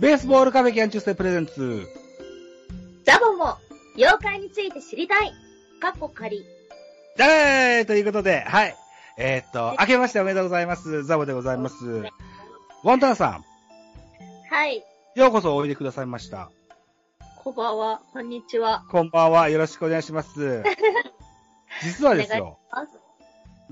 [0.00, 1.88] ベースボールカフェキャンチューステプレゼンツ。
[3.04, 3.56] ザボも、
[3.96, 5.32] 妖怪について知りたい。
[5.80, 6.44] かっこ仮。
[7.16, 8.76] じゃーということで、はい。
[9.16, 11.02] えーっと、明けましておめでとうございます。
[11.02, 12.04] ザボでございます。
[12.84, 13.40] ワンタンさ
[14.48, 14.78] はい。
[14.78, 16.52] ん、ようこそおいでくださいました。
[17.42, 18.00] こんばんは。
[18.12, 18.84] こんにちは。
[18.88, 19.48] こんばんは。
[19.48, 20.62] よろしくお願いします。
[21.82, 22.92] 実はですよ、お願いし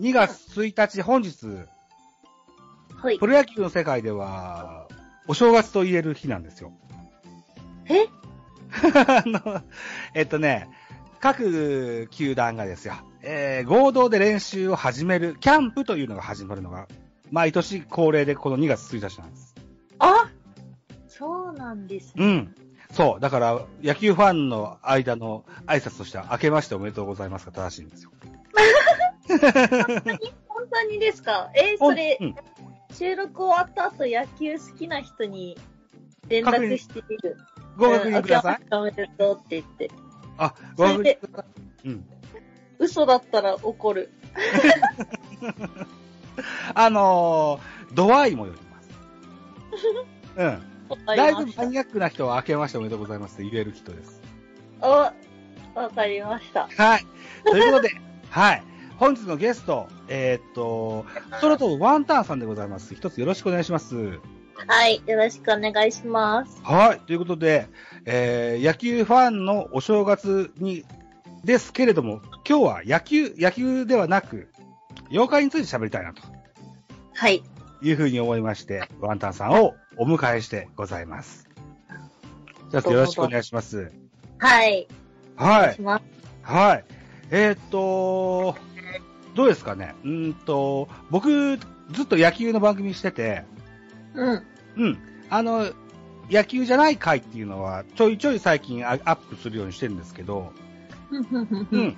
[0.00, 1.46] 2月1日本日。
[2.96, 3.28] はいプ。
[3.28, 4.88] ロ野球の世界では、
[5.28, 6.72] お正月と言える日なんですよ。
[7.88, 8.06] え？
[9.06, 9.62] あの、
[10.14, 10.68] えっとね、
[11.20, 16.86] 各球団がですよ、えー合同で練習を始める、キャンプというのが始まるのが、
[17.30, 19.54] 毎年恒例でこの2月1日なんです。
[19.98, 20.30] あ？
[21.08, 22.24] そうなんですね。
[22.24, 22.54] うん。
[22.92, 23.20] そう。
[23.20, 28.10] だから、野球ファンの間の挨拶としては、明けましておめでとうございますが正しいんですよ。
[30.48, 31.50] 本当にですか？
[31.54, 32.34] えーそれ、うん
[32.98, 35.58] 収録終わった後野球好きな人に
[36.28, 37.36] 連絡してみる。
[37.76, 38.60] ご確認ください。
[38.70, 38.78] うん。
[38.78, 39.90] おめでとうって言って。
[40.38, 41.48] あ、ご確認くださ
[41.84, 41.88] い。
[41.88, 42.06] うん。
[42.78, 44.10] 嘘だったら怒る。
[46.74, 48.88] あのー、度合いもよります。
[50.36, 50.62] うん。
[51.06, 51.46] だいぶ。
[51.56, 54.22] マニアックな人は明けましておめでとうございますって言える人です。
[54.80, 55.12] お、わ
[55.94, 56.66] かりました。
[56.68, 57.06] はい。
[57.44, 57.90] ということで、
[58.30, 58.62] はい。
[58.98, 61.04] 本日のゲスト、えーっと、
[61.40, 62.94] ソロとワンタンさんでございます。
[62.94, 63.94] 一つよろしくお願いします。
[64.66, 65.02] はい。
[65.06, 66.60] よろしくお願いします。
[66.62, 67.00] はい。
[67.00, 67.68] ということで、
[68.06, 70.84] えー、野球ファンのお正月に、
[71.44, 74.48] ですけれども、今日は野球、野球ではなく、
[75.10, 76.22] 妖怪について喋りたいなと
[77.14, 77.42] はい。
[77.82, 81.48] いうふうに思いまして、ワンタンさんをお迎えしてございます。
[82.70, 83.92] じゃあ、よろしくお願いします。
[84.38, 84.88] はい。
[85.38, 85.76] おはい。
[86.42, 86.84] はい。
[87.30, 88.56] えーっと、
[89.36, 89.94] どうですかね？
[90.02, 91.58] うーんと、僕、
[91.92, 93.44] ずっと野球の番組してて、
[94.14, 94.42] うん。
[94.76, 94.98] うん。
[95.30, 95.66] あの、
[96.30, 100.52] 野球じゃない回っていうのは、ちょいちょい最近アアップするようにしてるんですけど。
[101.10, 101.96] うんん。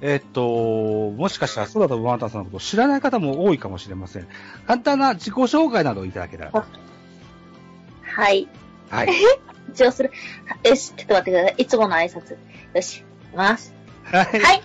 [0.00, 4.26] えーっと、もしかしたら空飛ぶワンタンさんのことを知らない方も多いかもしれません。
[4.66, 6.66] 簡単な自己紹介などをいただけたら。
[8.02, 8.48] はい。
[8.90, 9.08] はい。
[9.70, 10.12] 一応する。
[10.46, 11.54] はよし、ちょっと待ってください。
[11.58, 12.36] いつもの挨拶。
[12.74, 13.72] よし、いきます。
[14.04, 14.24] はい。
[14.40, 14.62] はい。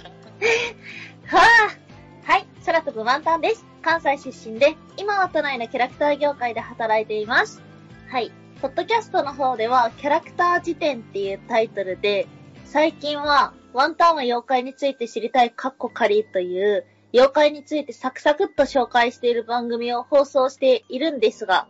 [1.30, 2.32] はあ。
[2.32, 2.48] はい。
[2.66, 3.64] 空飛ぶワンタンです。
[3.84, 7.62] 関西出身で、今は都内のキャラクター業界で働いています。
[8.10, 8.32] はい。
[8.64, 12.28] ポッドキャストの方では、キャラクター辞典っていうタイトルで、
[12.66, 21.68] 最近は、ワンタンは妖怪について知りたいカッコ仮という、妖怪についてサクサクっと紹介している番組を放送しているんですが、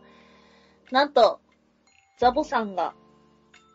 [0.90, 1.38] なんと、
[2.16, 2.94] ザボさんが、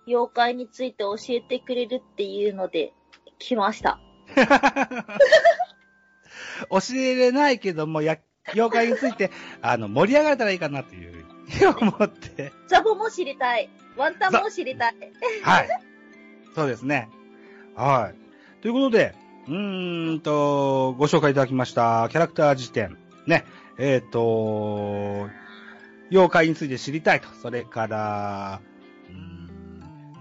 [0.07, 2.91] 妖怪について教えてくれるっていうので、
[3.38, 4.00] 来ました。
[6.70, 8.18] 教えれないけども、や、
[8.54, 12.52] 妖怪について、あの、盛り上がれたらいいかなというふうに 思って。
[12.68, 13.70] ザボも知りたい。
[13.98, 14.96] ワンタンも知りたい。
[15.44, 15.70] はい。
[16.54, 17.10] そうですね。
[17.76, 18.62] はい。
[18.62, 19.16] ということで、
[19.48, 22.98] うーんと、ご紹介いただきました、キャラクター辞典。
[23.28, 23.46] ね。
[23.78, 25.30] えっ、と、
[26.10, 27.28] 妖怪について知りたいと。
[27.42, 28.62] それから、
[29.10, 30.16] うーん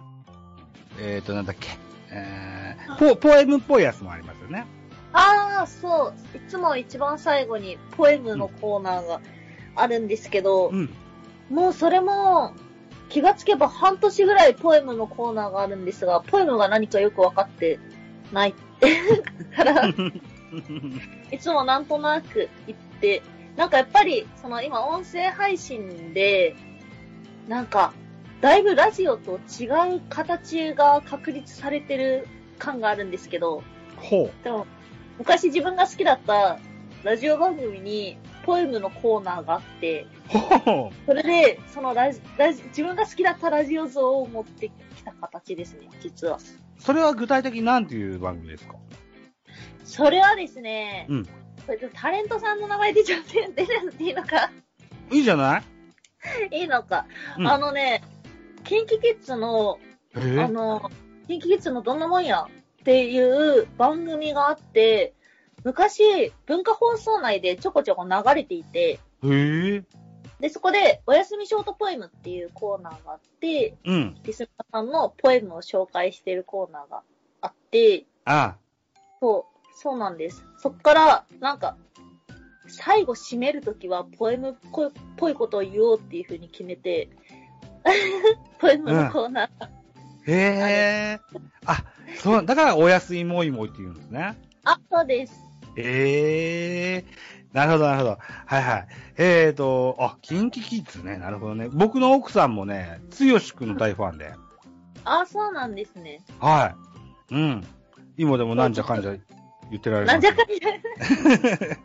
[1.01, 1.69] えっ、と、なんだっけ。
[2.11, 4.67] えー、ポ、ポエムっぽいやつもありますよね。
[5.15, 6.37] ああ、そう。
[6.37, 9.21] いつも一番最後にポエムのコーナーが
[9.77, 10.91] あるんですけど、うん。
[11.49, 12.55] もうそれも
[13.09, 17.79] 気がつけば半年ぐらいポエムのコーナーがあるんですが、ポエムが何かよくわかって
[18.33, 19.23] ないって
[19.55, 19.89] から、
[21.31, 23.23] いつもなんとなく言って、
[23.57, 26.57] なんかやっぱり、その今音声配信で、
[27.47, 27.93] なんか、
[28.41, 29.67] だいぶラジオと違
[29.97, 32.27] う形が確立されてる
[32.59, 33.63] 感があるんですけど、
[33.97, 34.67] ほでも、
[35.19, 36.59] 昔自分が好きだった
[37.03, 40.07] ラジオ番組にポエムのコーナーがあって。
[41.07, 46.39] それで、そのラジ、ラジ、自分が好きだったラジオ像を持ってきた形ですね、実は。
[46.79, 48.75] それは具体的に何ていう番組ですか？
[49.85, 51.29] それはですね、うん。
[51.95, 54.51] タレントさんの名前出ちゃって、出なくていいのか、
[55.11, 55.59] いいじゃな
[56.51, 56.57] い？
[56.61, 57.07] いいのか。
[57.39, 57.47] うん。
[57.49, 58.03] あのね、
[58.65, 59.79] キンキキッズの、
[60.15, 60.45] えー？
[60.45, 60.91] あの、
[61.29, 62.47] キンキキッズのどんなもんや？
[62.85, 63.19] ってい
[63.61, 65.15] う番組があって、
[65.65, 69.85] 昔、文化放送内でちょこちょこ流れていて、へえ。
[70.39, 74.17] で、そこで、おやすみショートポエムっていうコーナーがあって、うん。
[74.23, 77.01] リスナーさんのポエムを紹介しているコーナーが
[77.41, 78.57] あって、あ
[79.19, 80.45] そう、そうなんです。
[80.59, 81.79] そっから、なんか、
[82.69, 87.09] 最後締めるときは、ポエムっぽいっぽいことを言おうっていう風に決めて、
[88.61, 89.84] ポエムのコーナー。
[90.27, 91.21] へえ。
[91.67, 91.85] あ、
[92.19, 94.39] そう、だからお安いもいもいって言うんですね。
[94.65, 95.35] あ、そうです。
[95.77, 97.05] ええ
[97.53, 98.19] なるほど、なるほど。
[98.47, 98.87] はいはい。
[99.17, 101.19] えーと、あ、キンキキッズね。
[101.19, 101.69] なるほどね。
[101.73, 104.35] 僕の奥さんもね、つよしくんの大ファンで。
[105.05, 106.21] あ、そうなんですね。
[106.41, 106.75] は
[107.31, 107.35] い。
[107.35, 107.65] うん。
[108.17, 109.15] 今でもなんじゃかんじゃ
[109.71, 110.13] 言ってられます。
[110.13, 111.77] なんじゃかんじゃ。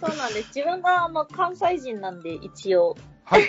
[0.06, 0.48] そうなんです。
[0.54, 2.96] 自分があの関西人なんで、一応。
[3.24, 3.42] はい。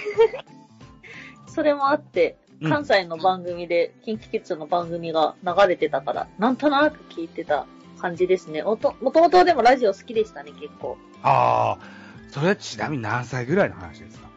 [1.47, 7.65] それもあって、うん関西の番組で、キンキキッズの番組が流れてたから、なんとなく聞いてた
[8.01, 8.63] 感じですね。
[8.63, 10.97] もともとでもラジオ好きでしたね、結構。
[11.23, 11.83] ああ、
[12.29, 14.27] それはちなみに何歳ぐらいの話ですか？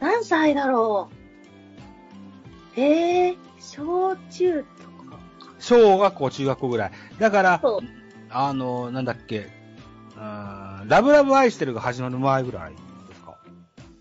[0.00, 1.08] 何歳だろ
[2.76, 4.64] うえー、小中と
[5.10, 5.18] か。
[5.58, 6.92] 小学校、中学校ぐらい。
[7.18, 7.62] だから。
[8.28, 9.46] あの、なんだっけ、
[10.16, 12.72] うーんラブラブ愛してるが始まる前ぐらい
[13.08, 13.38] ですか？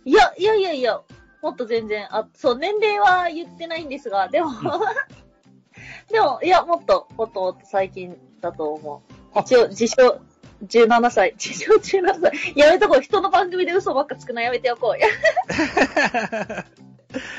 [0.04, 1.00] いや、いやいやいや、
[1.46, 4.50] もっと全然、あ、そう、年齢は言ってないんですが、でも、
[6.10, 9.14] でも、いや、もっと、もっともっと最近だと思う。
[9.38, 10.22] あ一応、自称、
[10.66, 11.36] 17歳。
[11.38, 12.54] 自称17歳。
[12.56, 13.02] やめとこう。
[13.04, 14.98] 人の番組で嘘ばっかつくのやめておこう。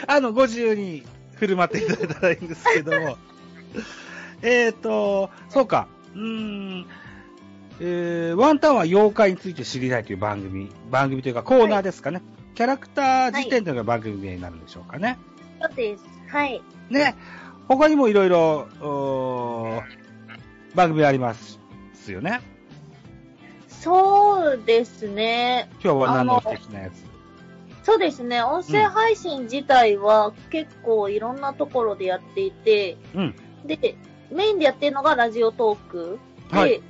[0.06, 1.02] あの、ご自由に
[1.34, 3.16] 振る舞っていただいたらいいんですけども。
[4.40, 5.88] えっと、そうか。
[6.14, 6.86] うーん。
[7.80, 12.22] えー、ワンタンは妖怪について知りたいという番組、番組というかコーナーですかね。
[12.56, 15.18] キャラクター辞典というのが番組名になるんでしょうかね。
[15.60, 16.04] そうです。
[16.28, 16.62] はい。
[16.88, 17.14] ね。
[17.68, 19.82] 他にもいろいろ、おー
[20.74, 21.58] 番組あります
[22.10, 22.40] よね。
[23.68, 25.68] そうですね。
[25.84, 27.04] 今日は何の的なやつ？
[27.84, 28.42] そうですね。
[28.42, 33.34] 音声配信自体は結構いろんなところでやっていて、うん。
[33.66, 33.96] で、
[34.32, 36.18] メインでやってるのがラジオトーク
[36.50, 36.82] で、はい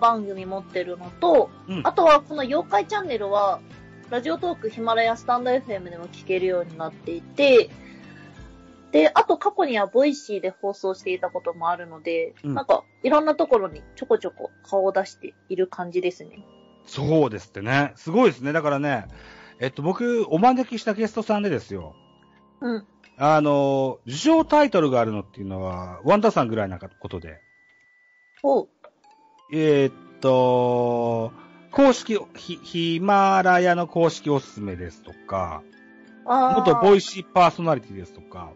[0.00, 3.60] 番組持ってるのと、うんあとはこの妖怪チャンネルは、
[4.10, 7.70] Radiotalk、ヒマラヤ、 stand.fm でも聞けるようになっていて、
[8.92, 16.44] で、あと過去には Voicy で放送していたこともあるので、うんなんかいろんなところにちょこちょこ顔を出している感じですね。
[16.84, 17.92] そうですってね。
[17.96, 18.52] すごいですね。
[18.52, 19.06] だからね、
[19.60, 21.94] えっと、僕、お招きしたゲストさんでですよ。
[22.60, 22.86] うん。
[23.16, 27.40] あの、受賞タイトルがあるのっていうのは、ワンタンさんぐらいなことで。
[28.42, 28.68] おう。
[29.52, 31.32] えーっと、
[31.72, 35.62] 公式、ヒヒマラヤの公式おすすめですとか。
[36.24, 38.52] 元ボイシーパーソナリティですとか、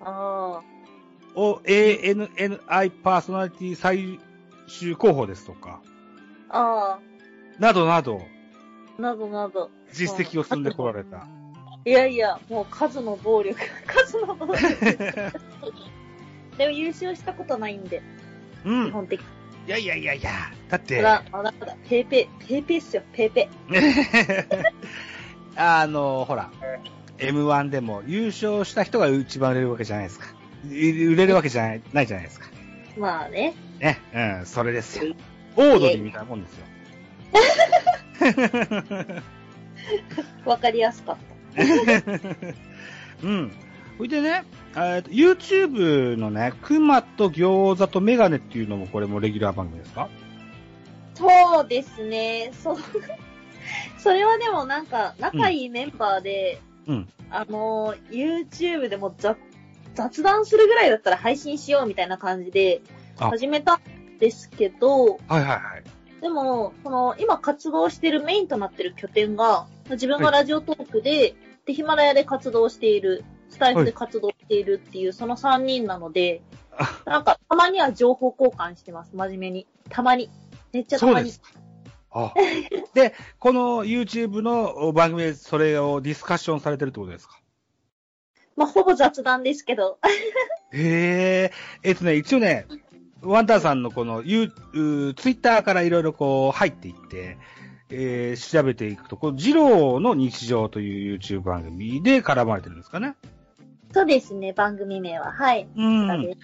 [0.00, 0.62] あ
[1.34, 4.18] お ANNI パーソナリティ最
[4.68, 5.82] 終候補ですとか、
[6.48, 6.98] あ。
[6.98, 7.00] あ
[7.58, 8.22] などなど、
[8.98, 9.02] あ。
[9.02, 9.70] などなど。
[9.92, 11.26] 実績を積んでこられた。
[11.84, 13.60] いやいや、もう数の暴力。
[13.86, 14.62] 数の暴力。
[16.56, 18.02] でも優勝したことないんで、
[18.64, 18.86] うん。
[18.86, 19.26] 基本的に。
[19.66, 20.30] いやいやいやいや、
[20.68, 23.48] だって、あら、あら、あら、ペーペー、ペーペーっすよ、ペーペ
[25.56, 26.50] あの、ほら、
[27.18, 30.26] M1 でも優勝した人が一番売れるわけじゃないですか。
[30.70, 32.46] い売れるわけじゃないないじゃないですか。
[32.96, 33.00] ー。
[33.00, 33.54] まあね。
[33.80, 35.14] ね、うん、それですよ。
[35.56, 36.64] オードリーみたいなもんですよ。
[40.44, 41.16] わかりやすかっ
[41.56, 41.62] た。
[43.22, 43.52] うん。
[43.96, 50.08] それでね、えーと YouTube のね、熊と餃子とメガネっていうのもこれもレギュラー番組ですか？
[51.14, 52.76] そうですね、そう。
[53.98, 57.08] それはでもなんか、仲いいメンバーで、うん。
[57.30, 59.36] あのー、YouTube でも雑
[59.94, 62.82] 雑談するぐらいだったら配信しようみたいな感じで
[63.16, 66.20] あ始めたんですけど、はいはいはい。
[66.20, 73.24] でも、その、今活動してるメインとなってる拠点が、自分がラジオトークで、で、ヒマラヤで活動している、
[73.54, 76.42] スタイフで活動しているっていう、その3人なので、
[76.76, 79.66] あなんか、たまには情報交換してます、真面目に。
[79.88, 80.28] たまに。
[80.72, 81.58] めっちゃたまにそうです。。
[82.10, 82.32] あ
[82.94, 87.40] で、この YouTube の番組でそれをディスカッションされてるってことですか？
[88.56, 89.98] まあ、ほぼ雑談ですけど。
[90.72, 92.66] へえ、えっとね、一応ね、
[93.22, 97.38] ワンタンさんのこのユー、ツイッターからいろいろこう入っていって、
[97.90, 103.14] えー、調べていくと、このジローの日常という YouTube 番組で絡まれてるんですかね？
[103.94, 105.32] そうですね、番組名は。
[105.32, 105.68] はい。
[105.76, 106.36] うん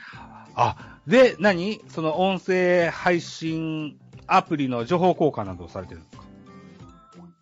[0.55, 0.77] あ、
[1.07, 1.81] で、何？
[1.89, 6.17] その音声配信アプリの情報交換などをされてるんです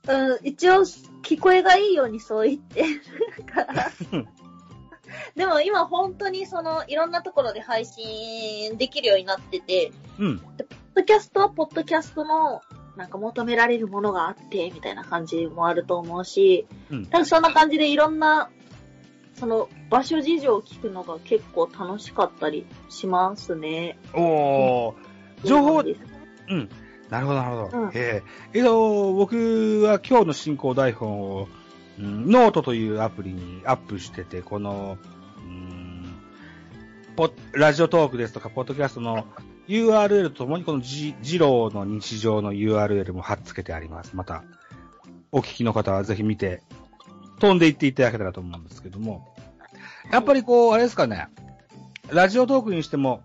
[0.07, 0.15] か？
[0.15, 0.75] うん、一応、
[1.23, 3.03] 聞こえがいいようにそう言ってる
[3.45, 3.91] から。
[5.37, 10.38] でも今本当にその、いろんなところで配信できるようになってて、うん。
[10.38, 12.62] ポッドキャストはポッドキャストの、
[12.97, 18.50] なんか求められるものがあって、みたいな感じもあると思うし、うん多分そんな感じでいろんな、
[19.38, 23.99] その、場所事情を聞くのが結構楽しかったりしますね。
[24.14, 24.95] おー、
[25.45, 26.00] 情報、です
[26.50, 26.68] うん。
[27.09, 27.78] なるほど、なるほど。
[27.78, 31.49] うんえええっと、僕は今日の進行台本を、
[31.99, 34.99] うん、ノートというアプリにアップしてて、この、
[35.38, 35.88] うん
[37.16, 39.26] ポラジオトークですとか、ポッドキャストの、
[39.66, 44.14] URL とともにこのジジローの日常の URL も貼っつけてあります。
[44.14, 44.45] また、
[45.30, 46.62] お聞きの方はぜひ見て、
[47.38, 49.35] 飛んでいっていただけたらと思うんですけども。
[50.12, 51.28] やっぱりこう、あれですかね、
[52.11, 53.23] ラジオトークにしても、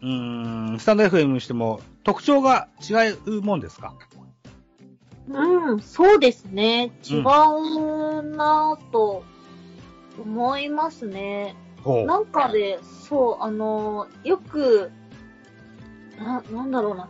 [0.00, 3.94] うーん、スタンド FM にしても、特徴が違うもんですか？
[5.28, 6.90] うん、そうですね。
[7.08, 9.22] 違うなぁと
[10.20, 11.54] 思いますね。
[11.82, 12.78] ほなんかで、
[13.08, 14.90] そう、あのーよく、
[16.18, 17.08] な、なんだろうな。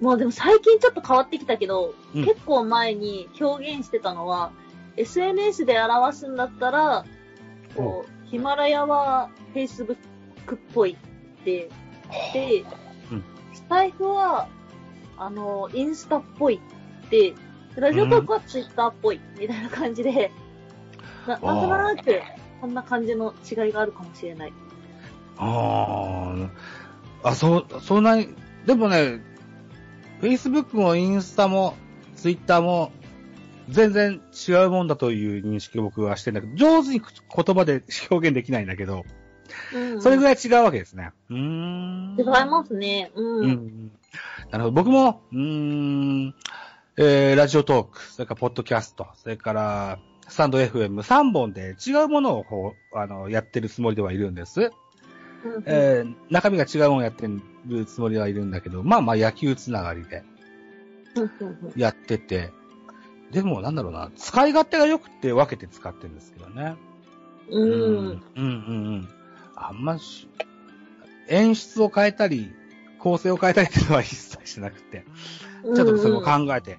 [0.00, 4.52] まあでも最近ちょっと変わってきたけど、うん結構前に表現してたのは、
[4.96, 7.04] SNS で表すんだったら、
[7.76, 9.96] こう、ヒマラヤは Facebook っ
[10.72, 10.96] ぽい
[11.40, 11.68] って、
[12.32, 12.64] で、
[13.10, 13.24] うん。
[13.52, 14.48] スタイフは、
[15.16, 16.60] あの、インスタっぽい
[17.06, 17.34] って、
[17.76, 20.30] ラジオトークはツイッターっぽい、みたいな感じで、
[21.26, 22.22] な、なんとなく、
[22.60, 24.52] こんな感じの違いがあるかもしれない。
[25.38, 26.48] あ
[27.22, 28.28] あ、あ、そう、そんなに、
[28.66, 29.20] でもね、
[30.20, 31.74] Facebook もインスタも
[32.16, 32.92] Twitter も
[33.68, 39.04] 全然違うもんだという認識を僕はしてんだけど、上手に言葉で表現できないんだけど、
[39.74, 41.12] うんそれぐらい違うわけですね。
[41.28, 42.16] うーん。
[42.18, 43.12] 違いますね。
[43.14, 43.40] うん。
[43.40, 43.92] うん。
[44.50, 44.72] なるほど。
[44.72, 46.34] 僕も、うーん、
[46.96, 54.60] えー、ラジオトーク、それからポッドキャスト、それから、スタンド FM3 本で違うものをこう、あの、やってるつもりではいるんです。
[54.62, 54.70] うん
[55.66, 57.28] えー中身が違うものをやって
[57.66, 60.24] るつもりはいるんだけど、まあまあ野球つながりで
[61.16, 62.50] うんうんやってて、
[63.34, 66.76] でもなんだろうな、使い勝手が良くて分けて使ってるんですけどね。
[67.50, 67.68] うん。
[67.68, 68.42] うん、うん、う
[68.98, 69.08] ん。
[69.56, 70.28] あんまし、
[71.28, 72.52] 演出を変えたり、
[73.00, 75.04] 構成を変えたりっていうのは一切しなくて、
[75.64, 76.78] ちょっとそれを考えて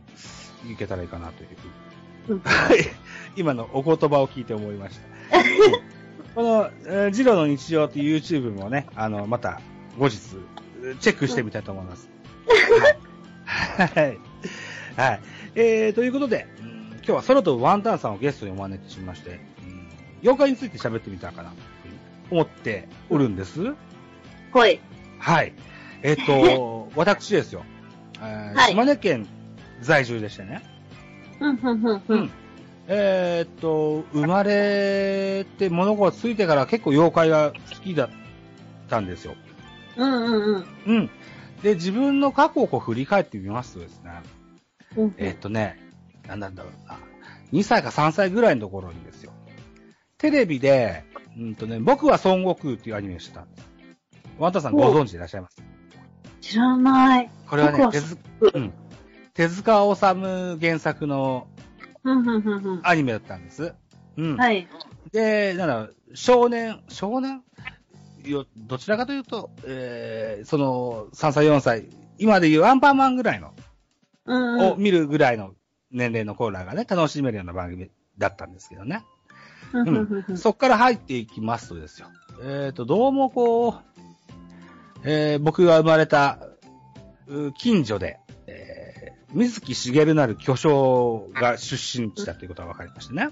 [0.71, 1.85] いけたらいいかなというふうに
[2.29, 2.79] うんはい。
[3.35, 4.97] 今のお言葉を聞いて思いまし
[5.29, 5.37] た。
[6.35, 9.61] この、えージローの日常という YouTube もね、あの、また
[9.97, 10.17] 後日、
[10.99, 12.09] チェックしてみたいと思います。
[13.45, 14.19] はい。
[14.95, 15.21] はい。
[15.55, 15.67] はい。
[15.67, 19.87] えー、ということで、うん今日はソロとワンタンさんをゲストにお招きしまして、うん
[20.23, 21.55] 妖怪について喋ってみたかな、と
[22.31, 23.75] 思っておるんです。
[24.53, 24.79] はい。
[25.19, 25.53] はい。
[26.01, 27.63] えっ、と、 私ですよ、
[28.19, 29.27] えーはい島根県
[29.81, 30.63] 在住でしてね。
[31.39, 32.31] うん、うん、うん、んん。
[32.87, 38.09] えーっと、生まれて物心ついてから結構妖怪が好きだっ
[38.89, 39.35] たんですよ。
[39.97, 41.09] うん、うん、うんうん。
[41.63, 44.11] で、自分の過去をこう振り返ってみますとですね、
[44.95, 45.15] うん。
[45.17, 45.79] えーっとね、
[46.27, 46.97] なんなんだろうな。
[47.53, 49.31] 2歳か3歳ぐらいのところにですよ。
[50.17, 51.03] テレビで、
[51.37, 53.67] うんとね、僕は孫悟空っていうアニメをしてたんです。
[54.39, 55.61] ワンタンさんご存知でいらっしゃいます？
[56.41, 57.29] 知らない。
[57.47, 58.21] これはね手塚、
[58.53, 58.73] うん。
[59.33, 61.47] 手塚治虫原作の。
[62.83, 63.73] アニメだったんです。
[64.17, 64.37] うん。
[64.37, 64.67] はい。
[65.11, 67.41] で、なんだろう、少年、少年？
[68.23, 71.85] よ、どちらかというと、えー、その、3歳、4歳、
[72.17, 73.63] 今でいうアンパンマンぐらいの、うん、
[74.27, 75.53] を見るぐらいの
[75.91, 79.03] 年齢のコーラーがね、楽しめるような番組だったんですけどね。
[79.73, 80.37] うん。
[80.37, 82.07] そっから入っていきますとですよ。
[82.43, 83.73] えっ、と、どうもこう、
[85.03, 86.39] えー、僕が生まれた、
[87.27, 93.29] う近所で、えー、水木しげるなる巨匠が出身地だということが分かりましたね。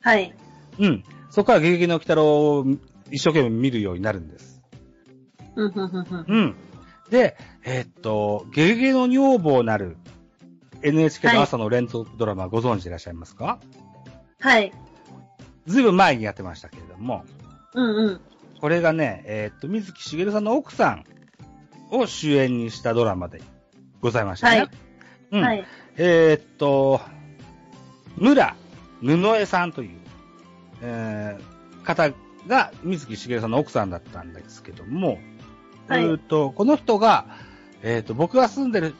[0.00, 0.34] はい。
[0.78, 1.04] うん。
[1.30, 2.66] そこからゲゲゲの鬼太郎を
[3.10, 4.62] 一生懸命見るようになるんです。
[6.28, 6.54] うん。
[7.12, 9.98] で、えーっと、ゲゲゲの女房なる
[10.80, 13.60] NHK の朝の連続ドラマご存知でいらっしゃいますか、
[14.40, 14.72] はい。
[15.66, 17.24] ずいぶん前にやってましたけれども、
[17.74, 18.20] うん、うん。
[18.62, 21.04] これがね、えーっと、水木しげるさんの奥さん
[21.90, 23.42] を主演にしたドラマで
[24.00, 24.58] ございましたね。
[24.60, 24.70] はい
[25.32, 25.42] うん。
[25.42, 25.66] はい。
[25.98, 26.98] えーっと、
[28.16, 28.56] 村
[29.02, 30.00] 布江さんという、
[30.80, 31.52] えー
[31.82, 32.12] 方
[32.46, 35.18] が水木しげるさんの奥さんだったんですけども、
[35.88, 37.26] はいえーっと、この人が、
[37.82, 38.94] えーっと、僕が住んでる、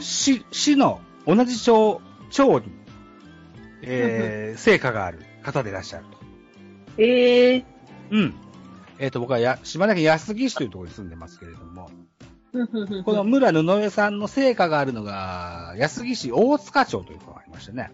[0.00, 2.72] 市、市の同じ町、町に、
[3.82, 6.18] えー、成果がある方でいらっしゃると。
[6.98, 7.64] ええ
[8.10, 8.34] うん。
[8.98, 11.90] えーっと、僕はや、島根県安来市というところに住んでますけれども。
[13.04, 17.92] この村布江さんの成果があるのが、安来市大塚町というところがありましてね。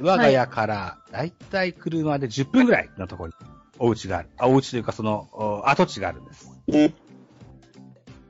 [0.00, 3.34] 我が家から、だいたい車で10分ぐらいのところに、
[3.80, 4.28] お家がある。
[4.38, 6.50] あ、お家というかその、お跡地があるんです。
[6.68, 6.92] う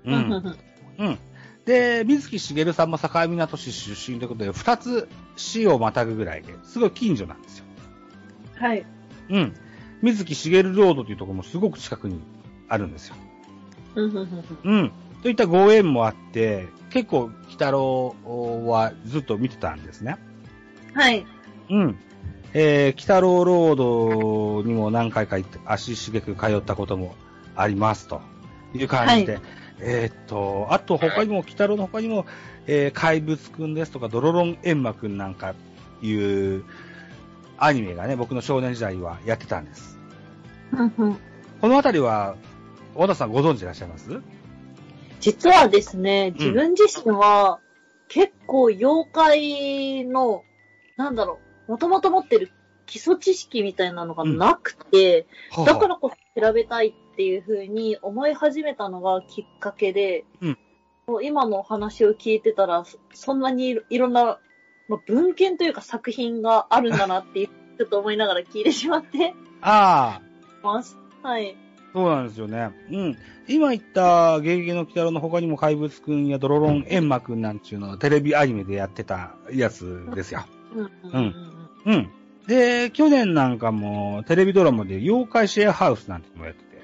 [0.04, 0.56] うん、
[0.98, 1.18] うん。
[1.66, 7.64] で、水木しげるさんも境港市出身ということで、二つ市をまたぐぐらいで、すごい近所なんですよ。
[8.56, 8.86] はい。
[9.28, 9.54] うん。
[10.02, 12.20] 水木しげるロードというところもすごく近くに
[12.68, 13.16] あるんですよ。
[14.64, 14.92] うん。
[15.22, 18.14] といったご縁もあって、結構、鬼太郎
[18.66, 20.16] はずっと見てたんですね。
[20.94, 21.26] はい。
[21.70, 21.98] うん。
[22.52, 27.14] えー、鬼太郎ロードにも何回か行って足しげく通ったことも
[27.54, 28.20] ありますと
[28.74, 29.40] いう感じで。
[29.82, 32.26] えーっと、あと他にも、北郎の他にも、
[32.66, 35.54] えー怪物くんですとか、ドロロンエンマくんなんか
[36.02, 36.64] いう
[37.56, 39.98] アニメがね、僕の少年時代はやってたんです。
[41.62, 42.36] このあたりは、
[42.94, 44.20] 小田さんご存知でいらっしゃいます？
[45.20, 47.60] 実はですね、自分自身は、
[48.08, 50.44] 結構妖怪の、
[50.98, 52.50] なんだろう、もともと持ってる
[52.86, 60.58] 基礎知識みたいなのがなくて、はあだからこそ調べたいっていう風に思い始めたのがきっかけで、うん
[61.06, 64.38] もう今のお話を聞いてたら、そそんなにいろいろな、
[64.88, 67.48] まあ、文献というか作品があるんだなっていう、
[67.78, 70.22] ちょっと思いながら聞いてしまってああ、
[70.62, 70.96] ます。
[71.22, 71.56] はい。
[71.92, 72.70] そうなんですよね。
[72.92, 73.18] うん。
[73.48, 80.44] 今言った、ゲゲゲの鬼太郎の他にも怪物くんやドロロンエンマくんなんちゅうのはテレビアニメでやってたやつですよ。
[80.74, 81.18] うんうんう
[81.56, 82.10] んうん。
[82.46, 86.82] で、去年なんかもテレビドラマで妖怪シェアハウスなんてのもやってて。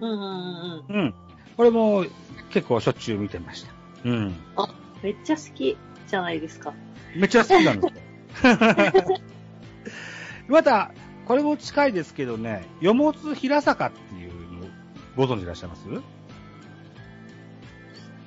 [0.00, 0.96] うんうんうんうん。
[0.96, 1.14] うん。
[1.56, 2.04] これも
[2.50, 3.72] 結構しょっちゅう見てました。
[4.04, 4.34] うん。
[5.02, 6.72] めっちゃ好きじゃないですか。
[7.16, 9.18] めっちゃ好きなんですよ。
[10.48, 10.92] また、
[11.26, 14.66] これも近いですけどね、よもつ平坂っていうの
[15.16, 15.86] ご存知いらっしゃいます？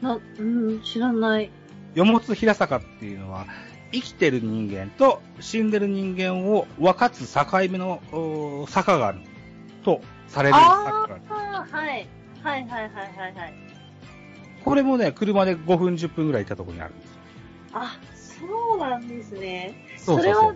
[0.02, 1.50] な、うん、知らない。
[1.94, 3.46] よもつ平坂っていうのは、
[3.92, 9.20] 生きてる人間と死んでる人間を分かつ境目のお坂がある
[9.84, 11.14] とされる坂がある。
[11.30, 12.08] ああ、はい。
[12.44, 13.54] はいはいはいはいはい。
[14.64, 17.18] これもね、車で5分10分ぐらい行ったところにあるんですよ。
[17.74, 19.76] あ、そうなんですね。
[19.98, 20.56] そうそうそうれ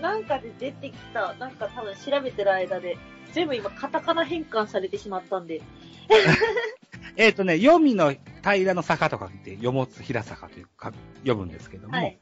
[0.00, 2.98] なんかで出てきた、なんか多分調べてる間で、
[3.32, 5.62] 全部今カタカナ変換されてしまったんで。
[7.16, 10.92] えっ、とね、読みの平らの坂とかって、よもつ平坂というか、
[11.26, 12.18] 呼ぶんですけども、はい。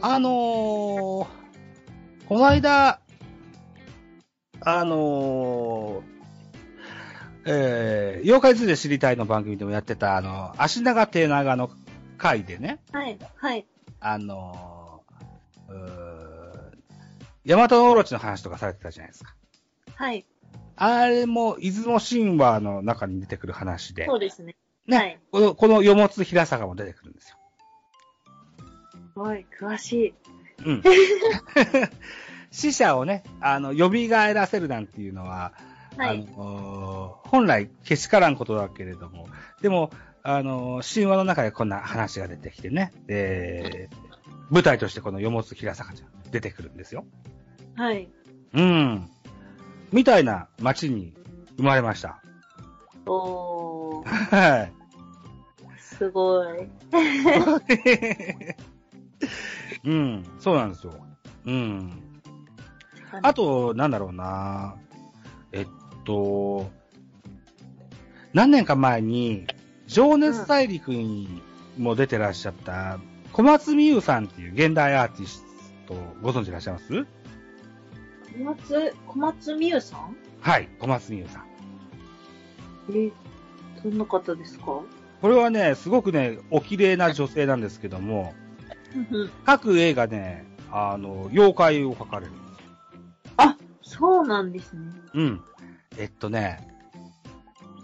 [0.00, 1.26] あのー、
[2.28, 3.00] この間、
[4.60, 6.10] あのー、
[7.46, 11.70] えー、妖怪図で知りたいの番組でもやってた、あの、足長手長の
[12.18, 13.66] 回でね、はい、はい。
[14.00, 16.40] あのー、うー
[17.46, 19.34] 大和のオロチの話とかされてたじゃないですか。
[19.94, 20.26] はい。
[20.76, 24.56] あれも、出雲神話の中に出てくる話で、そうですね。
[24.86, 27.36] ね、はいこの、このよもつ平坂も出てくるんですよ。
[29.14, 30.14] はい、詳しい。
[30.64, 30.82] うん。
[32.50, 35.52] 死者をね、あの、蘇らせるなんていうのは、
[35.96, 36.26] はい。
[36.28, 39.28] あの、本来けしからんことだけれども、
[39.62, 39.90] でも、
[40.22, 43.88] あの、神話の中でこんな話が出てきてね、で、
[44.50, 47.04] 舞台としてこのよもつ平坂ちゃん出てくるんですよ。
[47.76, 48.08] はい。
[48.52, 49.08] うん。
[49.92, 51.14] みたいな街に
[51.56, 52.22] 生まれました。
[53.06, 54.72] おー、 はい。
[55.78, 56.68] すごい。
[59.84, 60.94] うん、そうなんですよ。
[61.46, 61.92] うん。
[63.22, 64.76] あと、なんだろうな
[65.52, 65.66] えっ
[66.04, 66.70] と、
[68.32, 69.46] 何年か前に、
[69.86, 71.42] 情熱大陸に
[71.76, 73.00] も出てらっしゃった、
[73.32, 75.44] 小松美優さんっていう現代アーティス
[75.86, 77.06] ト、ご存知いらっしゃいます？
[78.38, 80.16] 小松、小松美優さん？
[80.40, 81.44] はい、小松美優さん。
[82.94, 83.10] え、
[83.82, 84.64] どんな方ですか？
[85.20, 88.34] これはね、すごくね、お綺麗な女性なんですけども、
[89.44, 92.32] 各映画ね、あの、妖怪を描かれる。
[93.36, 94.92] あ、そうなんですね。
[95.14, 95.40] うん。
[95.98, 96.66] えっとね、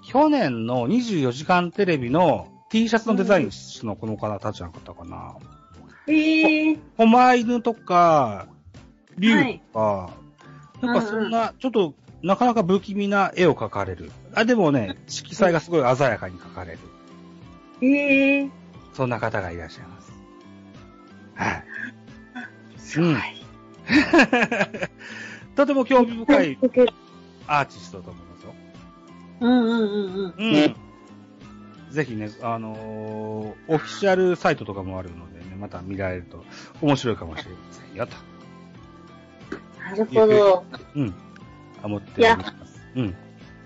[0.06, 3.50] 去年の24時間テレビの T シャツのデザイン
[3.84, 5.34] のこの方たちなかったかな。
[6.06, 8.46] ええ狛犬とか、
[9.18, 10.10] 竜とか、
[10.80, 14.10] なんかそんな、ちょっと、なかなか不気味な絵を描かれる。
[14.34, 16.78] あ、でもね、色彩がすごい鮮やかに描かれる。
[17.82, 18.50] ええ
[18.94, 19.95] そんな方がいらっしゃいます。
[21.36, 21.64] はい。
[22.78, 23.16] すごい。
[25.54, 26.58] とても興味深い
[27.46, 28.54] アーティストだと思いますよ。
[29.40, 30.54] うんうんうんうん。
[30.54, 30.76] うん。
[31.90, 36.44] ぜひね、あのーオフィシャルサイトとかもあるのでね、また見られると
[36.82, 38.16] 面白いかもしれませんよ、と。
[39.82, 40.64] なるほど。
[40.94, 41.14] うん。
[41.82, 42.52] 思っております。
[42.96, 43.14] うん。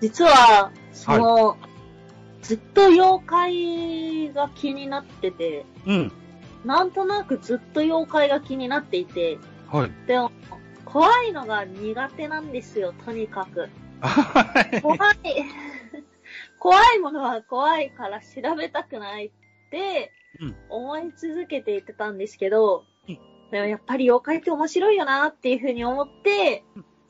[0.01, 1.57] 実は、その、
[2.41, 6.11] ずっと妖怪が気になってて、うん。
[6.65, 9.91] なんとなくずっと妖怪が気になっていて、はい。
[10.07, 10.31] でも、
[10.85, 13.69] 怖いのが苦手なんですよ、とにかく。
[14.01, 14.81] はい。
[14.81, 14.99] 怖い。
[16.59, 19.31] 怖いものは怖いから調べたくないっ
[19.71, 23.19] てうん思い続けていってたんですけど、うん
[23.51, 26.63] でもやっぱり妖怪って面白いよなっていうふうに思って、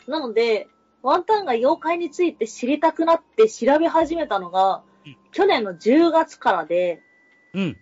[0.07, 0.67] なので、
[1.03, 7.01] ワンタンが妖怪について知りたくなって調べ始めたのがうん、去年の10月からで、
[7.53, 7.77] うん。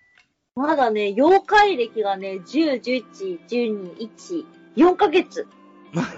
[0.55, 5.47] まだね、妖怪歴がね、10、11、12、1、4ヶ月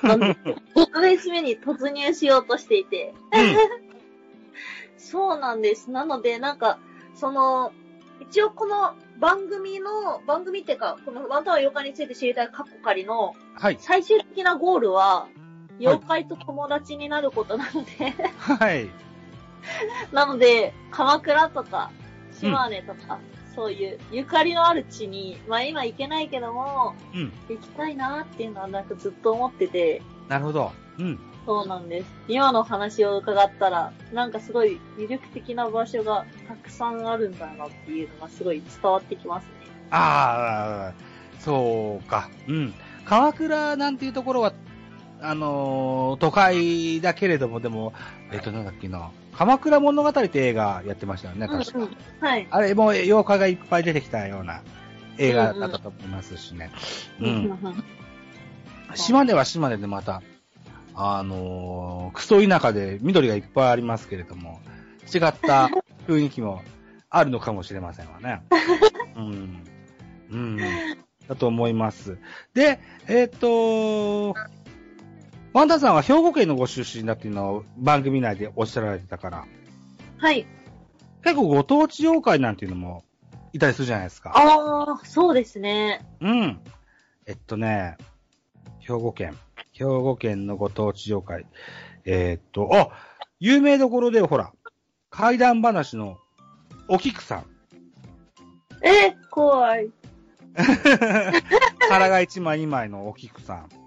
[0.03, 0.55] なんですよ。
[0.75, 3.13] 5ヶ月目に突入しようとしていて。
[4.97, 5.91] そうなんです。
[5.91, 6.79] なので、なんか、
[7.15, 7.71] その、
[8.19, 13.77] 一応この番組の、番組っていうか、このワンタンは妖怪について知りたいカッコ仮のはい。
[13.79, 15.27] 最終的なゴールは、
[15.79, 18.89] 妖怪と友達になることなので、はい。
[20.13, 21.91] なので、鎌倉とか、
[22.31, 23.19] 島根とか、
[23.55, 27.33] そういうゆかりのある地に、まあ今行けないけども、うん。
[27.49, 30.71] 行きたいなっていうのはなんかずっと思ってて、なるほど。
[30.99, 31.19] うん。
[31.45, 32.07] そうなんです。
[32.27, 39.49] 今の話を伺ったら、なんかすごい魅力的な場所がたくさんあるんだなっていうのがすごい伝わってきますね。
[39.89, 40.93] ああ、
[41.39, 42.29] そうか。
[42.47, 42.73] うん。
[43.05, 44.53] 鎌倉なんていうところは、
[45.19, 47.93] あのー都会だけれども、でも、
[48.31, 49.09] えっと、なんだっけな。
[49.37, 51.79] 鎌倉物語って映画やってましたよね、確か。
[51.79, 52.47] うんうんはい。
[52.49, 54.61] あれも妖怪がいっぱい出てきたような
[55.17, 56.71] 映画だったと思いますしね。
[57.19, 57.57] うん。
[58.95, 60.21] 島根は島根でまた、
[60.93, 64.59] あのークソ田舎で緑がいっぱいありますけれども、
[65.13, 65.69] 違った
[66.07, 66.61] 雰囲気も
[67.09, 68.43] あるのかもしれませんわね。
[69.15, 69.63] うん。
[70.31, 70.57] うん。
[71.27, 72.17] だと思います。
[72.53, 74.33] で、えっ、と
[75.53, 79.45] ワンダさんは兵庫県のご出身だっていうのを番組内でおっしゃられてたから、
[80.17, 80.45] はい。
[81.23, 83.03] 結構ご当地妖怪なんていうのも
[83.53, 84.31] いたりするじゃないですか。
[84.33, 86.05] ああ、そうですね。
[86.21, 86.59] うん。
[87.25, 87.97] えっとね、
[88.79, 89.37] 兵庫県。
[89.73, 91.45] 兵庫県のご当地妖怪。
[92.05, 92.89] えーっと、あ
[93.39, 94.53] 有名どころで、ほら、
[95.09, 96.17] 怪談話の
[96.87, 97.45] お菊さん。
[98.83, 99.89] えー、怖い。
[101.89, 103.80] 腹が一枚二枚のお菊さん。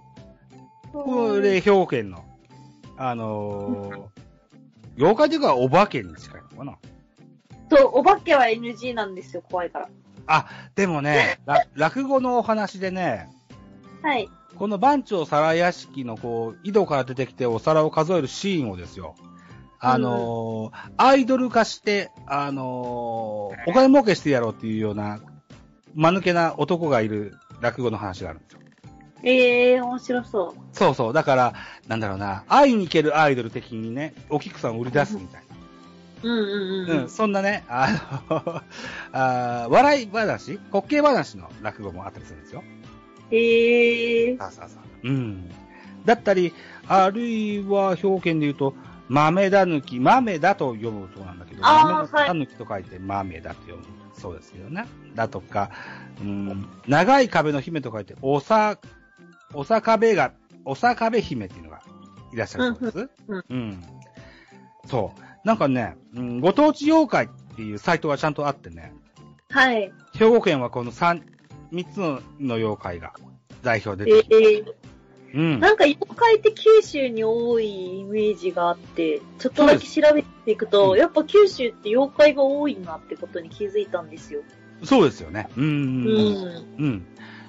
[1.02, 2.24] これ、兵庫県の、
[2.96, 4.04] あのー
[4.96, 6.78] 妖怪というかお化けに近いのかな。
[7.68, 9.88] そう、お化けは NG なんですよ、怖いから。
[10.28, 13.28] あ、でもね、 ら落語のお話でね、
[14.02, 14.28] はい。
[14.57, 19.16] この番長皿屋敷のこう、井戸から出てきてお皿を数えるシーンをですよ。
[19.80, 22.66] あのーアイドル化して、あのー
[23.66, 25.18] お金儲けしてやろうっていうような、
[25.94, 28.61] 間抜けな男がいる落語の話があるんですよ。
[29.24, 30.76] ええー、面白そう。
[30.76, 31.12] そうそう。
[31.12, 31.54] だから、
[31.88, 35.42] なんだろうな、会いに行けるアイドル的にね、お菊さんを売り出すみたい
[36.22, 36.88] うんうんうん。
[36.88, 37.02] な。
[37.02, 38.62] うん、そんなね、あの
[39.12, 40.60] あー笑い話？
[40.72, 42.62] 滑稽話の落語もあったりするんですよ。
[43.30, 44.38] ええー。
[44.38, 44.87] さあさあさあ。
[45.02, 45.50] うん。
[46.04, 46.52] だったり、
[46.87, 48.74] あるいは表現で言うと、
[49.08, 53.84] 豆だぬき、豆だと読むそうなんだけど、豆だぬきと書いて豆だと読む
[54.14, 54.87] そうですけどね。
[55.14, 55.70] だとか、
[56.20, 58.78] うん、長い壁の姫と書いて、おさ、
[59.54, 60.32] おさ壁が、
[60.64, 61.82] おさ壁姫っていうのが
[62.32, 63.10] いらっしゃるそうです？
[63.28, 63.82] うんうん。
[64.86, 65.20] そう。
[65.46, 68.92] なんかね、うん、ご当地妖怪っていうサイトがちゃんとあってね、
[69.50, 69.92] はい。
[70.14, 71.22] 兵庫県はこの三、
[71.70, 73.12] 三つのの妖怪が
[73.62, 74.74] 代表でえ出てきて、えー。
[75.34, 75.60] うん。
[75.60, 84.42] なんか妖怪って九州に多いイメージがあって、ちょっとだけ調べていくと、うんやっぱ九州って妖怪が多いなってことに気づいたんですよ。
[84.82, 85.48] そうですよね。
[85.56, 85.68] うんう。
[85.68, 86.66] ん。
[86.78, 87.06] うん。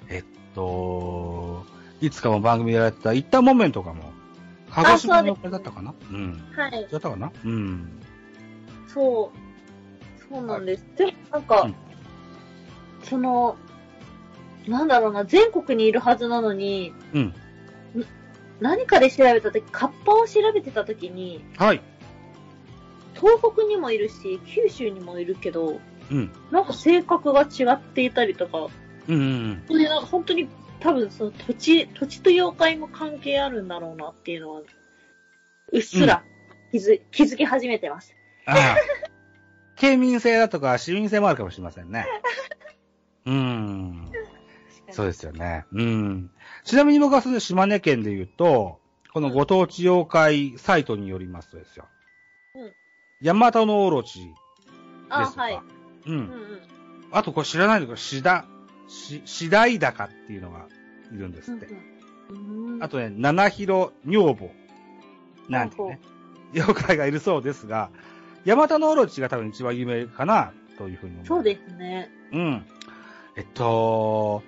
[0.09, 0.23] えっ
[0.55, 1.65] と、
[2.05, 4.13] いつかも番組でやられてた、一旦モメントかも、
[4.69, 5.93] 鹿児島の妖怪だったかな？
[6.11, 6.43] うん。
[6.55, 6.87] はい。
[6.91, 7.31] だったかな？
[7.43, 7.99] うん。
[8.87, 10.33] そう。
[10.33, 10.85] そうなんです。
[10.97, 11.75] でもなんか、うん
[13.03, 13.55] その、
[14.67, 17.33] なんだろうな、全国にいるはずなのに、うん。
[18.59, 21.81] 何かで調べたとき、カッパを調べてたときに、はい。
[23.13, 25.79] 東北にもいるし、九州にもいるけど、
[26.11, 26.31] うん。
[26.51, 28.67] なんか性格が違っていたりとか、
[29.07, 30.49] うんうんこれなんか本当に
[30.85, 34.61] 多分その土地、土地と妖怪も関係あるんだろうなっていうのは、
[35.71, 36.23] うっすら
[36.71, 38.15] 気づ,、気づき始めてます。
[38.45, 38.75] ああ。
[39.77, 42.05] 県民性だとか市民性もあるかもしれませんね。
[43.25, 44.11] うん。
[44.91, 45.65] そうですよね。
[45.71, 46.29] うん。
[46.63, 48.79] ちなみに僕はその島根県で言うと、
[49.11, 51.87] このご当地妖怪サイトによりますとですよ。
[52.53, 52.73] うん。
[53.21, 54.35] ヤマタノオロチです
[55.07, 55.17] とか。
[55.17, 55.55] あはい。
[55.55, 55.61] う。
[56.05, 56.61] うんんうん。
[57.11, 58.45] あとこれ知らないのか、シダ、
[58.87, 60.67] し、シダイダカっていうのが
[61.13, 61.67] いるんですって。
[61.67, 62.83] うんうん。
[62.83, 64.51] あとね、七広女房。
[65.49, 65.99] なんてね、
[66.53, 67.89] 妖怪がいるそうですが、
[68.45, 71.25] ヤマタノオロチが多分一番有名かな、というふうに思う。
[71.27, 72.09] そうですね。
[72.31, 72.65] うん。
[73.37, 74.43] えっと、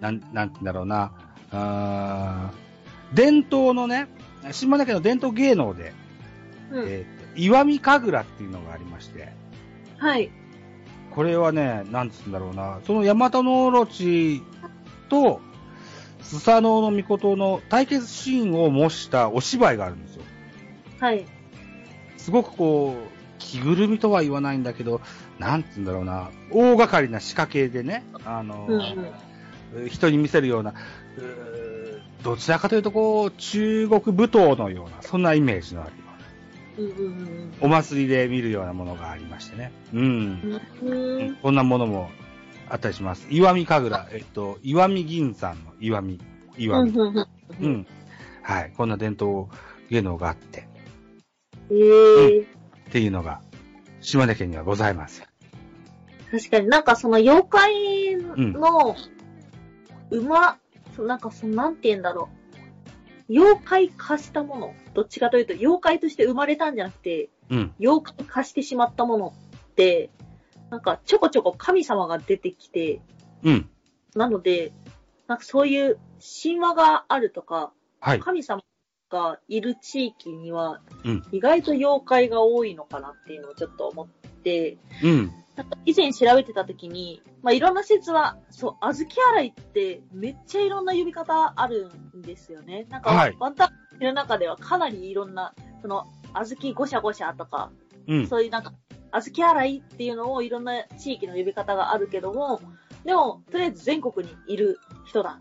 [0.00, 1.12] なん、なんて言うんだろうな。
[1.52, 4.06] あー伝統のね、
[4.52, 5.92] 島根県の伝統芸能で、
[6.70, 6.88] うん。
[6.88, 9.32] えっと、岩見神楽っていうのがありまして、
[9.98, 10.30] はい。
[11.10, 14.42] これはね、なんつうんだろうな、そのヤマタノオロチ
[15.08, 15.40] と、
[16.22, 20.22] スサノオノミコトの対決シーンを模したお芝居があるんですよ。
[21.00, 21.24] はい。
[22.16, 25.00] すごくこう、着ぐるみとは言わないんだけど、
[25.38, 29.88] なんつうんだろうな、大掛かりな仕掛けでね、あの、うんうん。
[29.88, 30.74] 人に見せるような、
[32.22, 36.00] どちらかというとこう、中国舞踏のような、そんなイメージのあるよ
[36.78, 39.72] うんうんお祭りで見るようなものがありましてね。
[39.92, 40.60] うん。
[40.82, 41.36] うん。
[41.42, 42.10] こんなものも
[42.70, 43.26] あったりします。
[43.30, 46.20] 岩見神楽、えっと、岩見銀山の岩見、
[46.56, 46.90] 岩見。
[46.90, 47.28] うんうんう
[47.60, 47.72] うん。
[47.72, 47.86] ん。
[48.42, 48.72] はい。
[48.76, 49.48] こんな伝統
[49.90, 50.68] 芸能があって、
[51.70, 52.44] ええっ
[52.92, 53.40] ていうのが、
[54.00, 55.22] 島根県にはございます。
[56.30, 58.96] 確かになんかその妖怪の
[60.10, 60.58] 馬、
[60.96, 62.28] そなんかそのなんて言うんだろ
[63.28, 63.32] う。
[63.32, 64.74] 妖怪化したもの。
[64.94, 67.74] どっちかというと、妖怪として生まれたんじゃなくて、うん。
[67.78, 70.10] 妖怪化してしまったものって、
[70.70, 73.00] なんかちょこちょこ神様が出てきて、
[73.42, 73.70] うん。
[74.14, 74.72] なので、
[75.26, 75.98] なんかそういう
[76.42, 78.20] 神話があるとか、はい。
[78.20, 78.62] 神様
[79.10, 84.06] がいる地域にはうん、意外と妖怪が多いのかなっていうのをちょっと思っ
[84.42, 85.32] て、うん。
[85.56, 92.86] なんか以前調べてた時に、まあ、いろんな説は、そう、小豆洗いってめっちゃいろんな呼び方あるんですよね。
[92.88, 97.72] なんか、はいワンタンの中ではかなりいろんな、その、小豆ごしゃごしゃとか、
[98.06, 98.26] うん。
[98.26, 98.72] そういうなんか、
[99.12, 102.60] 小豆洗いっていうのをいろんな地域の呼び方があるけども、
[103.04, 105.40] でも、とりあえず全国にいる人だ。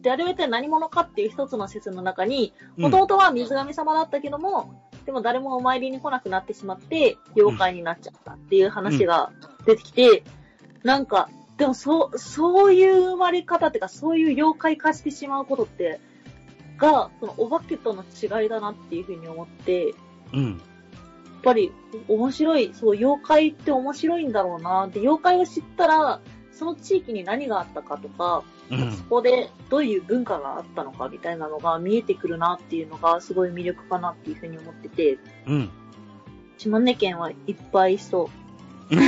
[0.00, 9.32] で、あれは一体何者かっていう一つの説の中に、もともとは水神様だったけども、でも誰もお参りに来なくなってしまって、妖怪になっちゃったっていう話が
[9.66, 10.24] 出てきて、
[10.82, 16.00] なんか、でもそう、そういう生まれ方っていうか、そういう妖怪化してしまうことって、
[16.78, 19.94] が、そのお化けとの違いだなっていうふうに思って、
[20.32, 20.60] うん。
[21.44, 21.72] やっぱり
[22.06, 24.86] 面白い、そう、妖怪って面白いんだろうな。
[24.86, 26.20] で、妖怪を知ったら、
[26.52, 29.02] その地域に何があったかとか、うんそ。
[29.04, 35.68] こでどういう文化があったのかみたいなのが見えてくるなっていうのがすごい魅力かなっていうふうに思ってて、うん。
[36.58, 38.26] 島根県はいっぱいいそう。
[38.94, 38.98] っ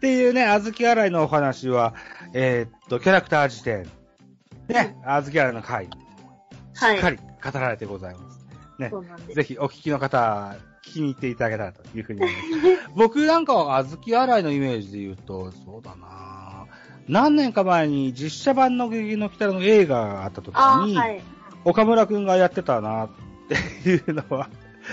[0.00, 1.94] ていうね、小豆洗いのお話は、
[2.32, 3.88] えーっと、キャラクター辞典。
[4.66, 5.88] ね、小豆洗いの回。
[6.74, 7.24] しはいっかり語
[7.60, 8.43] られてございます。
[8.78, 8.92] ね。
[9.34, 12.90] ぜひお聞きの方、聞きに行っていただけたらというふうに思います。
[12.94, 16.66] 僕なんかは小豆洗いのイメージで言うと、そうだな
[17.08, 21.22] 何年か前に実写版のゲゲの鬼太郎の映画があった時に、はい。
[21.64, 23.10] 岡村くんがやってたなっ
[23.82, 24.48] ていうのは、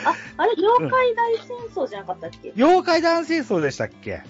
[0.05, 4.21] あ、あれ、妖怪大戦争じゃなかったっけ、妖怪団戦争でしたっけ？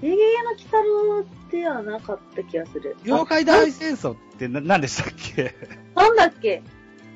[0.00, 2.96] ゲゲゲの鬼太郎ではなかった気がする。
[3.04, 5.54] 妖怪大戦争ってな何でしたっけ？
[5.96, 6.62] あなんだっけ？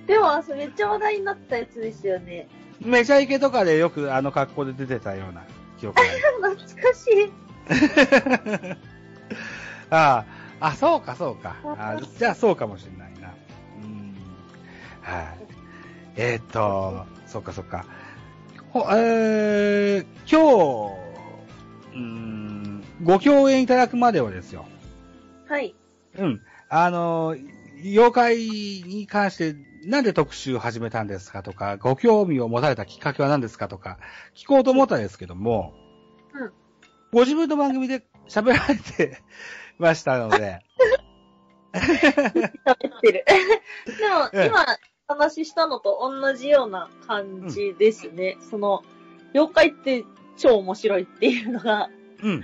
[0.06, 2.48] でも、あそれめっちゃ話題になったやつですよね。
[2.80, 5.44] めちゃイケとかでよくあの格好で出てたような
[5.78, 6.02] 記憶が
[6.56, 7.32] 懐かしい。
[9.90, 10.24] あ
[10.60, 11.56] あ、あ、そうか、そうか。
[11.64, 13.34] あじゃあ、そうかもしれないな。
[13.82, 14.14] うん。
[15.00, 15.26] はい。
[16.16, 17.84] えーっと、そうか、そうか。
[18.70, 20.96] ほえー、今
[21.92, 24.64] 日、うん、ご共演いただくまではですよ。
[25.48, 25.74] はい。
[26.16, 26.40] うん。
[26.68, 27.36] あの、
[27.82, 28.36] 妖怪
[28.86, 33.98] に関して、なんで特集を始めたんですかとか、ご興味を持たれたきっかけは何ですかとか、
[34.34, 35.74] 聞こうと思ったんですけども、
[36.34, 36.52] うん。
[37.12, 39.22] ご自分の番組で喋られて
[39.78, 40.60] ましたので、
[41.72, 43.24] 喋ってる。
[43.98, 44.66] でも、ええ今、
[45.08, 48.38] 話したのと同じような感じですね。
[48.50, 48.82] その、
[49.34, 50.04] 妖怪って
[50.36, 51.90] 超面白いっていうのが、
[52.22, 52.42] うん。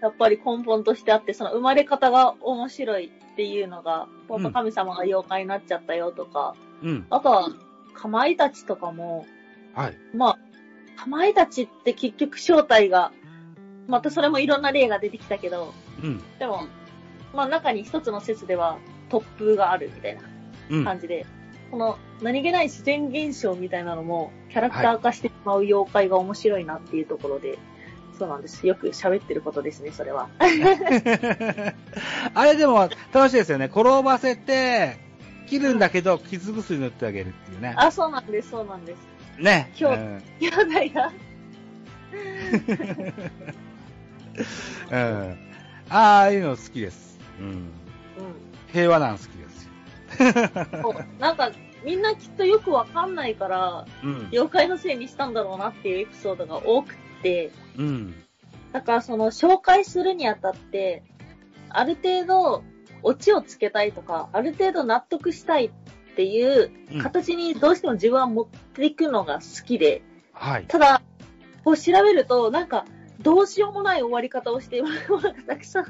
[0.00, 7.06] やっぱり根本としてあって、その生まれ方が面白いっていうのが、うんやっぱ神様が妖怪になっちゃったよとか、うん。
[7.10, 7.48] あとは、
[7.94, 9.26] かまいたちとかも、
[9.74, 9.96] はい。
[10.14, 13.12] まあ、かまいたちって結局正体が、
[13.88, 16.22] またそれもいろんな例が出てきたけど、うん。
[16.38, 16.66] でも、
[17.34, 18.78] まあ中に一つの説では
[19.10, 20.22] 突風があるみたいな
[20.70, 20.84] うん。
[20.84, 21.26] 感じで、
[21.70, 27.58] この何気ない自然現象みたいなのもキャラクター化してしまう妖怪が面白いなっていうところで、
[28.18, 28.66] そうなんです。
[28.66, 30.28] よく喋ってることですね、それは。
[32.34, 33.66] あれでも楽しいですよね。
[33.66, 34.96] 転ばせて、
[35.46, 37.74] 切るんだけど、傷薬塗ってあげるっていうね。
[37.76, 39.42] あ、そうなんです、そうなんです。
[39.42, 39.72] ね。
[39.78, 41.12] 今日うん兄弟が。
[44.90, 45.38] うん。
[45.88, 47.18] ああいうの好きです。
[47.40, 47.46] うん。
[47.48, 47.52] う
[48.72, 49.70] 平和なん好きですよ。
[50.80, 50.82] ん。
[50.82, 51.50] そうなんか、
[51.84, 54.28] みんなきっとよくわかんないから、うん。
[54.32, 58.14] 妖怪のせいにしたんだろうなっていうエピソードが多くって、うん。
[58.72, 61.02] だからその紹介するにあたって、
[61.68, 62.64] ある程度、
[63.02, 65.70] オチをつけたいとか、ある程度納得したいっ
[66.16, 67.02] ていううん。
[67.02, 70.66] 形にどうしても自分は持っていくのが好きで、はい。
[70.66, 71.02] ただ、
[71.64, 72.84] こう調べると、なんか、
[73.20, 75.86] どうしようもない終わり方をしているものがたくさんあ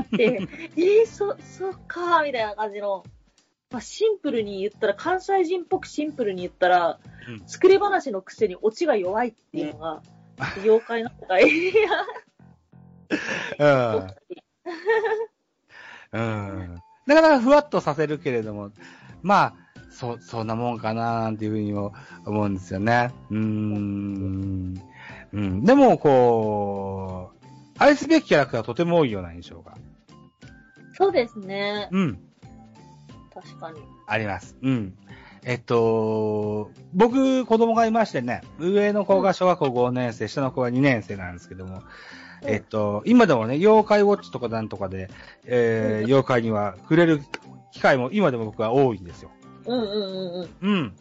[0.00, 3.04] って、 えー、そ、そっかー、みたいな感じの、
[3.70, 6.98] まあ、シンプルに言ったら、関西人っぽくシンプルに言ったら、
[7.28, 7.42] うん。
[7.46, 10.02] 作り話のくせにオチが弱いっていうのが、
[10.58, 11.48] 妖怪の世界
[13.58, 14.14] うん。
[16.14, 16.82] うん。
[17.06, 18.70] なかなかふわっとさせるけれども、
[19.22, 19.54] まあ、
[19.90, 21.92] そ、そんなもんかななんていうふうにも
[22.24, 23.12] 思うんですよね。
[23.30, 24.82] うーん。
[25.32, 25.64] うん。
[25.64, 27.46] でも、こう、
[27.78, 29.74] 愛すべきキャラクターがとても多いような印象が。
[30.94, 31.88] そうですね。
[31.90, 32.20] うん。
[33.32, 33.80] 確かに。
[34.06, 34.56] あります。
[34.62, 34.96] うん。
[35.44, 41.82] えっと、僕、子供がいましてね、上の子が小学校5年生、下の子が2年生なんですけども、
[42.44, 45.08] うんえっと、今でもね、妖怪ウォッチとかなんとかで、
[45.46, 47.20] えーうん妖怪には触れる
[47.72, 49.30] 機会も今でも僕は多いんですよ。
[49.66, 50.70] うんうんうんうん。
[50.70, 50.92] うん。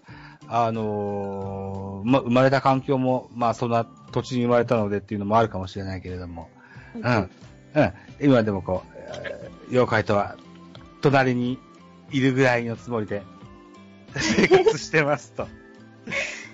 [0.47, 6.49] あのーま、生まれた環境も、まあ、そんな土地に生まれたのでっていうのもあるかもしれないけれども、
[6.95, 7.03] うん。
[7.03, 7.93] うん。
[8.21, 10.35] 今でもこう、えー妖怪とは、
[11.01, 11.57] 隣に
[12.11, 13.21] いるぐらいのつもりで、
[14.15, 15.47] 生活してますと。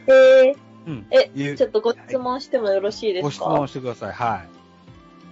[0.07, 0.55] え
[0.87, 1.05] うん。
[1.11, 3.25] えちょっとご質問してもよろしいですか？
[3.25, 4.11] ご質問してください。
[4.13, 4.58] はい。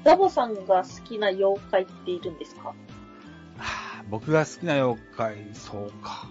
[0.07, 2.69] ザボさんが好きな妖怪っているんですか？
[2.69, 2.75] は
[3.57, 6.29] あ僕が好きな妖怪、そうか。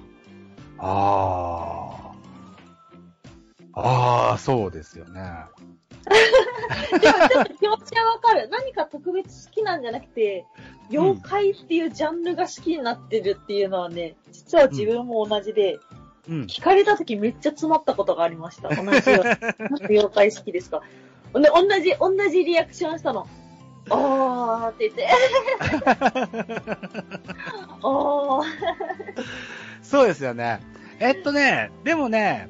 [0.79, 2.12] あ
[3.75, 3.79] あ。
[3.79, 5.21] ああ、そうですよね。
[6.09, 8.49] でもちょっと気持ちはわかる。
[8.51, 10.47] 何か特別好きなんじゃなくて、
[10.91, 15.79] 妖怪っていうジャンルが好きになってるっていうのはね、実は自分も同じで、
[16.31, 16.43] うん。
[16.45, 18.71] 聞かれた時めっちゃ詰まったことがありました。
[18.71, 19.87] 同じように。
[19.91, 20.81] 妖怪好きですか？
[21.35, 23.27] で、同じ、同じリアクションしたの。
[23.90, 25.09] あーって言って。
[27.83, 28.44] おー。
[29.83, 30.61] そうですよね。
[30.99, 32.49] えっとね、でもね、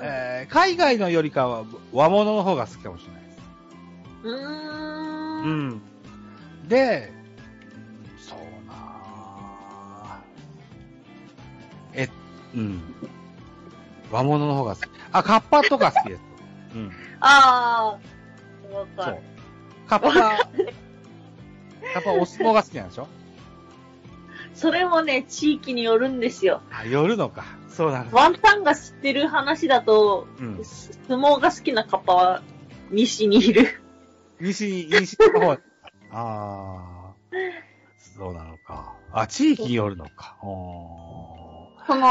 [0.00, 3.38] えー海外のよりかは和物の方が好きかもしれないです。
[4.24, 4.32] うー。
[5.42, 5.80] うんん。
[6.68, 7.12] で、
[8.18, 8.76] そうなぁ
[11.94, 12.08] え、
[12.54, 12.82] うん。
[14.10, 14.88] 和物の方が好き。
[15.12, 16.20] あ、カッパとか好きです。
[16.74, 16.90] うん。
[17.20, 18.72] あー。
[18.74, 19.18] わかる。
[19.88, 20.38] カッパ、カ
[22.00, 23.06] ッパお相撲が好きなんでしょ？
[24.54, 26.62] それもね、地域によるんですよ。
[26.70, 27.44] あ、寄るのか。
[27.68, 28.16] そうなんだ。
[28.16, 30.64] ワンタンが知ってる話だと、うん。
[30.64, 32.42] 相撲が好きなカッパは
[32.90, 33.82] 西にいる。
[34.40, 35.52] 西に、西の方。
[35.52, 35.58] あ
[36.10, 37.14] あ。
[37.98, 38.94] そうなのか。
[39.12, 40.38] あ、地域によるのか。
[40.42, 42.06] おその、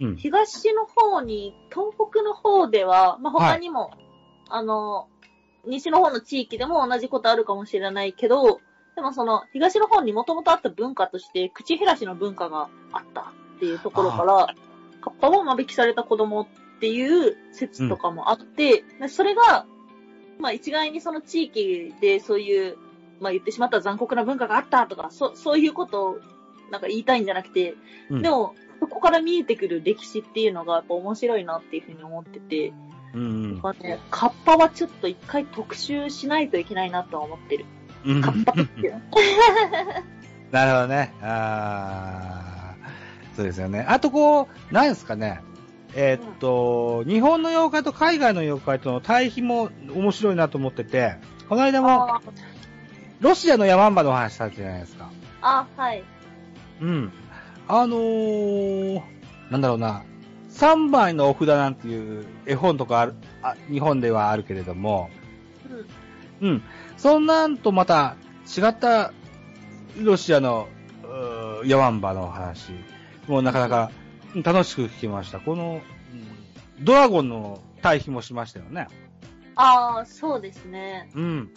[0.00, 0.16] ーうん。
[0.16, 3.90] 東の方に、東北の方では、まあ、他にも、
[4.48, 5.08] あの、
[5.66, 8.60] 西の方の地域でも同じことあるかもしれないけど、
[8.94, 14.54] でもその、東の方にもともとあった文化として、口減らしの文化があったっていうところから、
[15.00, 16.46] カッパを間引きされた子供っ
[16.80, 19.66] ていう説とかもあって、でそれが、
[20.38, 22.76] まあ一概にその地域でそういう、
[23.20, 26.18] まあ言ってしまったら残酷な文化があったとか、そそういうことを
[26.70, 27.74] なんか言いたいんじゃなくて、
[28.10, 28.22] うん。
[28.22, 32.72] でも、そこから見えてくる歴史っていうのがやっぱ面白いなっていうふうに思ってて、
[33.14, 37.64] うんまあね、カッパはちょっと一回特集しないといけないなとは思ってる。
[38.04, 38.20] うん。
[38.20, 39.00] カッパっていうの。
[40.50, 41.12] なるほどね。
[41.22, 42.54] ああ。
[43.36, 43.84] そうですよね。
[43.88, 45.40] あとこう、なんですかね。
[45.96, 51.16] えーっと、日本の妖怪と海外の妖怪との対比も面白いなと思ってて、
[51.48, 52.20] この間もあ
[53.20, 55.10] ロシアのヤマンバの話したじゃないですか。
[55.40, 56.02] あ、はい。
[56.80, 57.12] うん。
[57.68, 59.02] あのー、
[59.50, 60.02] なんだろうな、
[60.54, 65.10] 3枚のお札なんていう絵本とかある、あ日本ではあるけれども、
[66.40, 66.48] うん。
[66.48, 66.62] うん。
[66.96, 68.16] そんなんとまた
[68.56, 69.12] 違った
[69.98, 70.68] ロシアの
[71.64, 72.72] ヤワンバの話
[73.28, 73.90] もうなかなか
[74.42, 75.40] 楽しく聞きました。
[75.40, 75.80] この、
[76.12, 76.34] うん
[76.80, 78.88] ドラゴンの対比もしましたよね。
[79.54, 81.08] ああ、そうですね。
[81.14, 81.50] うん。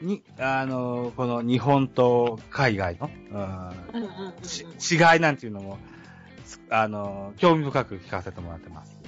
[0.00, 4.34] に、あの、この日本と海外の、うんうんうんうんうん。
[4.42, 4.64] ち
[4.94, 5.95] 違いなんていうのも、す
[6.70, 9.00] あの、興味深く聞かせてもらってます。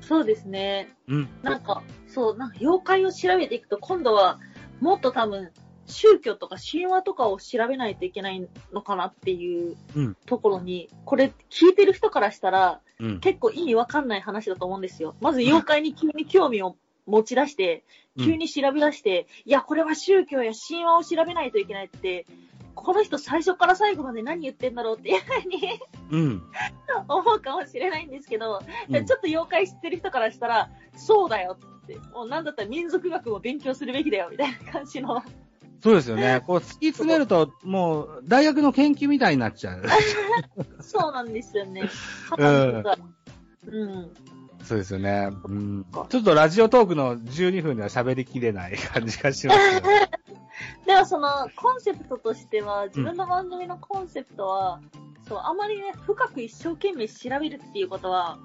[0.00, 0.94] そうですね。
[1.08, 1.28] うん。
[1.42, 4.38] なんか、そう、なんか妖怪を調べていくと、今度は
[4.80, 5.50] もっと多分、
[5.86, 13.20] 宗教とか神話とかを調べないといけないのかなっていううんところに、これ聞いてる人からしたら、うん。
[13.20, 15.14] 結構意味わかんない話だと思うんですよ。
[15.20, 17.84] まず妖怪に急に興味を持ち出して、
[18.18, 22.26] 急に調べ出して、いや、これは宗教や神話を調べないといけないって、
[22.74, 26.42] この人最初から最後まで何言ってんだろうっていうふうにうん。
[27.08, 35.22] 思うかもしれないんですけど、うんちょっと妖怪知ってる人からしたら、そうだよって、もうなんだったら民族学も勉強するべきだよみたいな感じの。
[35.82, 36.42] そうですよね。
[36.46, 39.82] こう突き詰めると、もう、大学の研究みたいになっちゃう。
[40.80, 41.90] そうなんですよね。
[42.30, 42.42] 肩
[42.82, 42.96] が
[43.66, 44.14] うん。
[44.64, 45.30] そうですよね。
[45.44, 45.86] うん。
[46.08, 49.82] ちょっとラジオトークの12分では喋りきれない感じがします。
[50.86, 54.80] でもそのコンセプトとしては、自分の番組のコンセプトは、
[55.28, 58.38] そう、あまりね、深く一生懸命調べるっていうことは、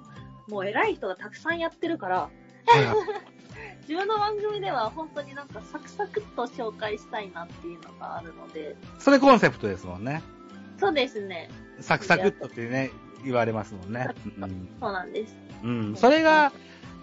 [0.48, 2.30] もう偉い人がたくさんやってるから、
[3.88, 10.22] 自分の番組では本当になんかサクサクっと紹介したいなっていうのがあるので、それコンセプトですもんね。
[10.78, 11.50] そうですね。
[11.80, 12.90] サクサクっとっていうね、
[13.24, 14.08] 言われますもんね。
[14.38, 14.68] うん。
[14.80, 15.36] そうなんです。
[15.62, 15.96] うん。
[15.96, 16.52] それが、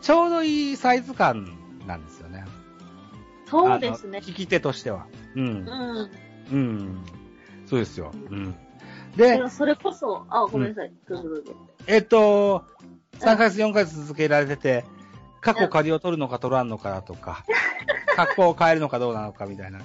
[0.01, 1.47] ちょうどいいサイズ感
[1.87, 2.45] なんですよね。
[3.45, 4.19] そうですね。
[4.19, 5.07] 聞き手としては。
[5.35, 5.45] うんう。
[5.45, 6.11] ん。
[6.51, 7.05] うん。
[7.65, 8.11] そうですよ。
[8.29, 8.55] うん。
[9.15, 10.91] でそれこそ、あ、ごめんなさい。
[11.09, 11.53] どうぞどうぞ。
[11.87, 12.65] えっと、
[13.19, 14.85] 3ヶ月、4ヶ月続けられてて、
[15.41, 17.43] 過去借りを取るのか取らんのかとか、
[18.15, 19.79] 格好を変えるのかどうなのかみたいな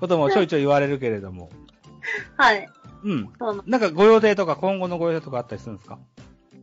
[0.00, 1.50] こともちょいちょい言われるけれども、
[2.36, 2.68] はい。
[3.04, 3.32] うん。
[3.66, 5.98] なんかご予定とか今後のご予定とかあったりするんですか？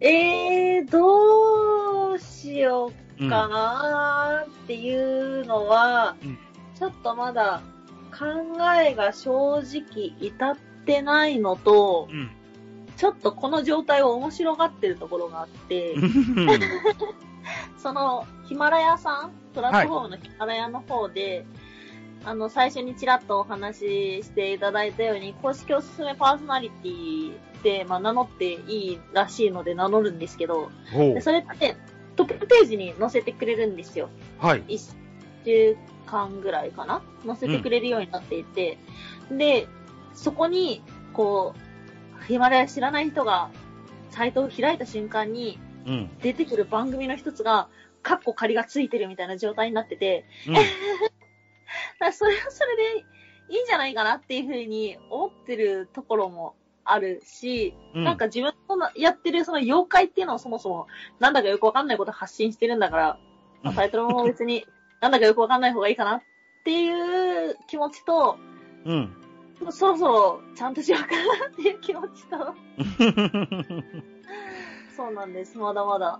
[0.01, 6.37] えー、どうしよううかなーっていうのは、うん
[6.77, 7.61] ちょっとまだ
[8.11, 8.25] 考
[8.81, 12.29] えが正直至ってないのと、うん。
[12.97, 16.59] ちょっとこの状態を面白がってるところがあって、うん。
[17.81, 21.45] そのヒマラヤさん、プラットフォームのヒマラヤの方で、
[22.25, 30.71] あの、最初にちらっとお話ししていただいたように、公式おすすめパーソナリティで、まあ、名乗っていいらしいので名乗るんですけど。
[31.21, 31.75] それって
[32.15, 34.09] トップページに載せてくれるんですよ。
[34.39, 34.63] はい。
[34.63, 34.93] 1
[35.45, 37.03] 週間ぐらいかな？
[37.25, 38.77] 載せてくれるようになっていて、
[39.29, 39.67] で、
[40.13, 40.81] そこに、
[41.13, 41.53] こ
[42.21, 43.51] う、ヒマラヤ知らない人が
[44.09, 46.09] サイトを開いた瞬間にうん。
[46.19, 47.67] 出てくる番組の一つが、
[48.01, 50.55] カッコ仮がついてるみたいな状態になってて、うん。
[51.99, 53.05] だそれはそれで
[53.49, 60.87] いいんじゃないかなっていうふうに思ってるところもあるし、うんなんか自分のやってるその妖怪っていうのをそもそも
[61.19, 63.19] なんだかよくわかんないこと発信してるんだから、
[63.63, 64.65] まあタイトルも別に
[65.01, 66.21] なんだかよくわかんない方がいいかなっ
[66.63, 68.37] ていう気持ちと、
[68.85, 69.21] うん。
[69.71, 71.07] そろそろちゃんとしようか
[71.39, 72.37] なっていう気持ちと、
[74.95, 75.57] そうなんです。
[75.57, 76.19] まだまだ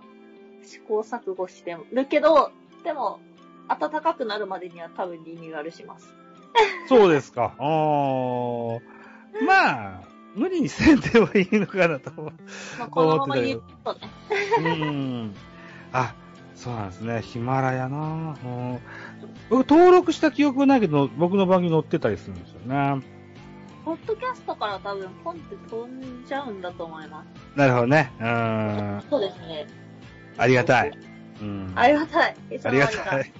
[0.62, 2.50] 試行錯誤してるけど、
[2.82, 3.20] でも、
[3.68, 6.14] 暖かくなるまでには多分リニューアルします。
[6.88, 7.54] そうですか。
[7.58, 8.80] あー
[9.44, 10.02] まあ、
[10.34, 12.32] 無理にせんでもいいのかなと思う。
[12.78, 14.00] まあ、このまま言うとね。
[14.60, 15.34] うん。
[15.92, 16.14] あ、
[16.54, 17.22] そうなんですね。
[17.22, 18.78] ヒマラヤなうん
[19.50, 23.02] 僕登録した記憶ないけど、僕の番組載ってたりするんですよね。
[23.84, 27.58] ポッドキャストから多分ポンって飛んじゃうんだと思います。
[27.58, 28.12] なるほどね。
[28.20, 29.02] うん。
[29.08, 29.66] そうですね。
[30.36, 31.15] ありがたい。
[31.40, 31.72] うん。
[31.74, 32.36] ありがたい。
[32.64, 33.32] ありがたい。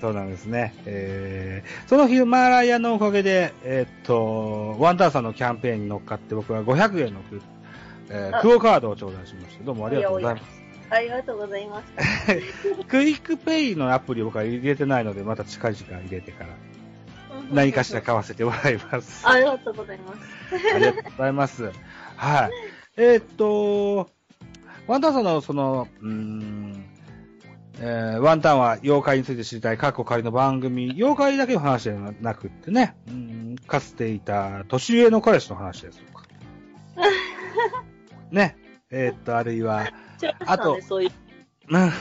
[0.00, 0.74] そうなんですね。
[0.86, 7.40] えー、そのヒマラヤのおかげで、えーっと、ワンダーさんのキャンペーンに乗っかって僕は500円のク,、
[8.10, 9.64] えーあ QUOカードを頂戴しました。
[9.64, 10.44] どうもありがとうございます。
[10.90, 11.84] ありがとうございまし
[12.78, 12.84] た。
[12.86, 16.50] QUICPay のアプリを僕は入れてないので、また近々入れてから
[17.50, 19.26] 何かしら買わせてもらいます。
[19.26, 20.18] ありがとうございます。
[20.74, 21.72] ありがとうございます。
[22.16, 22.50] はい。
[22.96, 24.10] えーっと、
[24.86, 26.84] ワンタンさんのその、うーん、
[27.80, 36.24] えーワンタンは妖怪について知りたい、カッコ仮の番組、妖怪だけの話ではなくってね、うんかつていた年上の彼氏の話ですとか。
[38.30, 38.56] ね。
[38.90, 41.10] えーっと、あるいは、ちょっとね、そういう。
[41.70, 41.96] うんあと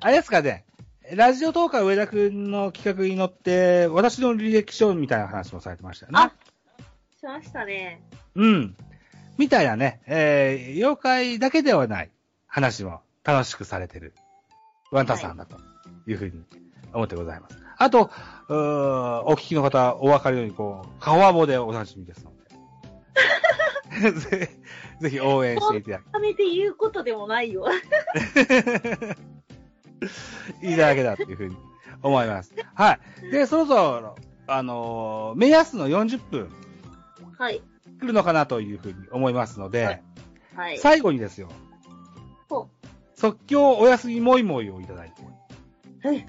[0.00, 0.64] あれですかね、
[1.12, 6.18] ラジオトーカー上田くんの企画に乗って、私の履歴書みたいな話もされてましたよね。
[6.18, 6.32] あ
[7.18, 8.00] しましたね。
[8.34, 8.76] うん。
[9.36, 12.10] みたいなね、えー、妖怪だけではない
[12.46, 14.14] 話も楽しくされてる、
[14.92, 15.56] ワンタさんだと
[16.06, 16.44] いうふうに
[16.92, 17.58] 思ってございます。
[17.76, 18.10] あと、
[18.48, 22.36] うーお聞きの方、お分かりのように、こう、顔ボでおなじみですので。
[24.12, 24.50] ぜ
[25.00, 27.66] ぜひ応援していただためて言うことでもないよ。
[30.60, 31.56] き、 いただけたというふうに
[32.02, 32.54] 思います。
[32.74, 33.30] はい。
[33.30, 34.16] で、そろそろ、
[34.46, 36.48] あのー目安の40分
[37.38, 37.60] はい。
[38.00, 40.02] 来るのかなというふうに思いますので、はい
[40.54, 40.78] はい。
[40.78, 41.48] 最後にですよ。
[43.20, 45.22] ほ即興お休みもいもいをいただいて。
[46.06, 46.26] はい。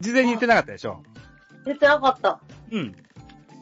[0.00, 1.02] 事前に言ってなかったでしょ？
[1.64, 2.40] 出てなかった。
[2.70, 2.94] うん。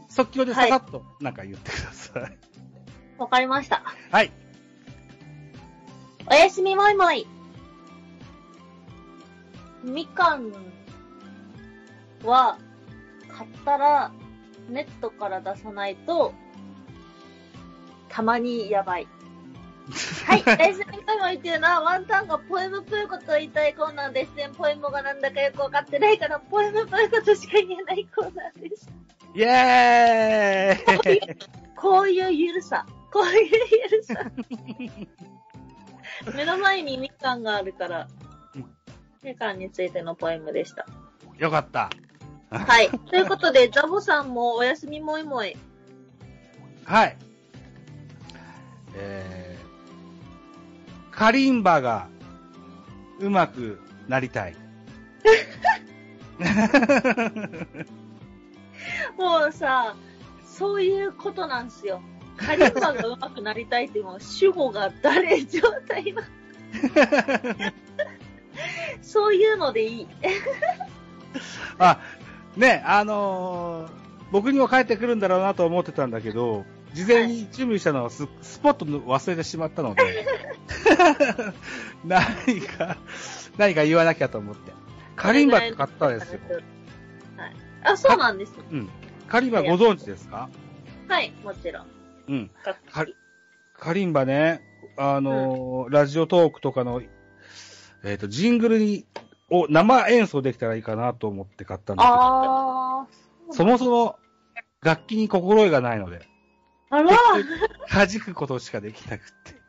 [0.09, 2.39] 即興でささっとなんか言ってください。
[3.19, 3.83] わかりました。
[4.11, 4.33] はい。
[6.27, 7.27] おやすみもいもい。
[9.85, 10.53] みかん
[12.25, 12.59] は、
[13.29, 14.13] 買ったら、
[14.69, 16.35] ネットから出さないと、
[18.09, 19.09] たまにやばい。
[20.27, 20.43] はい。
[20.47, 24.51] おやすみもいもいっていうのは、ワンタンがポエムっぽいことを言いたいコーナーですね。
[24.57, 28.91] ポエムがなんだかよくわかってないから、ポエムっぽいことしか言えないコーナーです。
[29.35, 31.21] イェーイ
[31.77, 32.85] こういうゆるさ。
[33.13, 33.51] こういう
[33.91, 34.15] ゆるさ。
[36.35, 38.09] 目の前にみかんがあるから
[38.55, 38.67] うん、
[39.23, 40.87] みかんについてのポエムでした。
[41.39, 41.91] よかった。
[42.51, 42.91] はい。
[42.91, 45.57] ということで、ザボさんもおやすみもいもい。
[46.85, 47.17] はい。
[51.21, 52.09] カリンバが
[53.19, 54.57] うまくなりたい。
[59.19, 59.95] もうさ、
[60.47, 62.01] そういうことなんすよ。
[62.39, 66.23] カリンバが上手くなりたいってもう主語が誰状態の？
[69.03, 70.09] そういうのでいい。
[71.79, 72.01] あ、
[72.57, 74.01] ね、あのー
[74.33, 76.65] 僕にも帰ってくるんだろうなと思ってたんだけど、
[76.95, 80.27] 事前に準備したのをス,、スポット忘れてしまったので、
[82.05, 82.97] 何か、
[83.57, 84.73] 何か言わなきゃと思って。
[85.17, 86.41] カリンバって買ったですよ。
[87.37, 87.57] はい。
[87.85, 88.53] あ、そうなんです。
[88.71, 88.89] うん。
[89.29, 90.49] カリンバご存知ですか？
[91.09, 91.87] はい、もちろん。
[92.29, 92.51] うん。
[93.79, 94.61] カリンバね、
[94.97, 97.03] あのーラジオトークとかの、
[98.05, 99.07] えっ、と、ジングルに、
[99.51, 103.53] を生演奏できたらいいかなと思って買ったんだけど、あー。
[103.53, 104.17] そもそも
[104.83, 106.23] 楽器に心得がないので、
[106.89, 107.11] あら
[107.89, 109.60] 弾くことしかできなくって。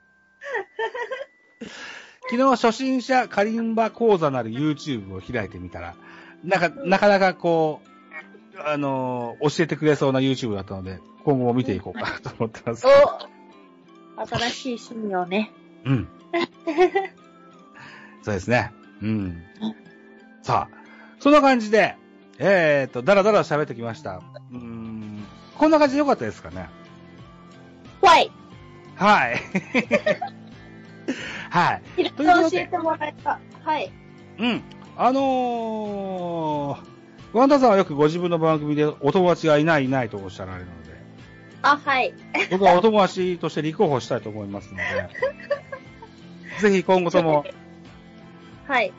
[2.30, 5.96] 昨日初心者カリンバ講座なる YouTube を開いてみたら、
[6.44, 12.86] なんか、なかなかこう、あのー教えてくれそうな YouTube だったので、今後も見ていこうかなと思ってます。
[14.18, 15.52] お新しい趣味をね。
[15.86, 16.08] うん。
[18.24, 18.72] そうですね。
[19.02, 19.44] うん。
[20.44, 20.78] さあ、
[21.20, 21.96] そんな感じで、
[22.38, 24.22] えーと、だらだら喋ってきました。
[24.52, 25.24] うーん。
[25.58, 26.70] こんな感じでよかったですかね？
[28.02, 28.32] わい
[28.96, 29.40] はい。
[31.52, 32.02] はい。
[32.02, 33.40] いろいろ教えてもらえた。
[33.64, 33.92] はい。
[34.40, 34.64] うん。
[34.96, 40.92] あのー、ワンダさんはよくご自分の番組でお友達がいないいないとおっしゃられるので、
[41.62, 42.14] あ、はい。
[42.50, 44.84] 僕はお友達として立候補したいと思いますので、
[46.60, 47.46] ぜひ今後とも、
[48.68, 48.94] はい。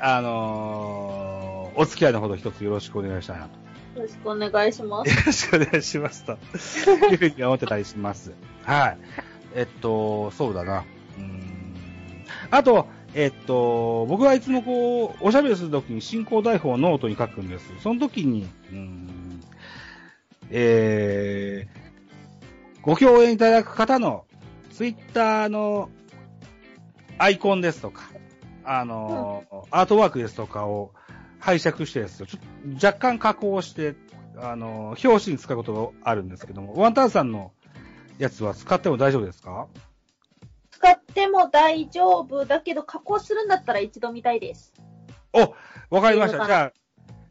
[0.00, 3.50] あのー、お付き合いのほど一つよろしくお願いしたいなと。
[4.00, 5.10] よろしくお願いします。
[5.10, 6.38] よろしくお願いしますと。
[7.10, 8.32] いうふうに思ってたりします。
[8.64, 8.98] はい。
[9.54, 10.84] えっと、そうだな。
[11.18, 11.47] うーん。
[12.50, 17.72] あと、えっと、僕はいつもこう、おしゃべりするときに進行台本をノートに書くんです。
[17.82, 19.40] その時に、うーん、
[20.50, 24.24] えー、ご共演いただく方の
[24.72, 25.90] ツイッターの
[27.18, 28.10] アイコンですとか、
[28.64, 30.92] あの、アートワークですとかを
[31.38, 32.26] 拝借してですよ。
[32.26, 33.94] ちょっと若干加工して、
[34.36, 37.52] あの、表紙に使うことがあるんですけども、ワンタンさんの
[38.18, 39.66] やつは使っても大丈夫ですか？
[40.78, 44.72] 使っても大丈夫だけど、加工するんだったら一度見たいです。
[45.32, 45.54] お
[45.90, 46.46] わかりました。
[46.46, 46.72] じゃあ、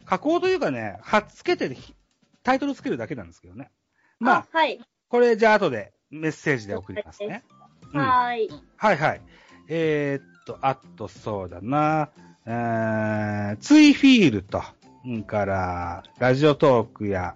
[0.06, 1.96] 加工というかね、貼っつけてひ
[2.44, 3.72] タイトルつけるだけなんですけどね。
[4.20, 4.82] まあ、はい。
[5.08, 7.46] これじゃあ後でメッセージで送りますね。
[7.94, 8.50] うんはーい。
[8.76, 9.22] はいはい。
[9.70, 12.10] えー、っと、あとそうだな、
[12.46, 14.62] えー、ツイフィールと、
[15.06, 17.36] うんから、ラジオトークや、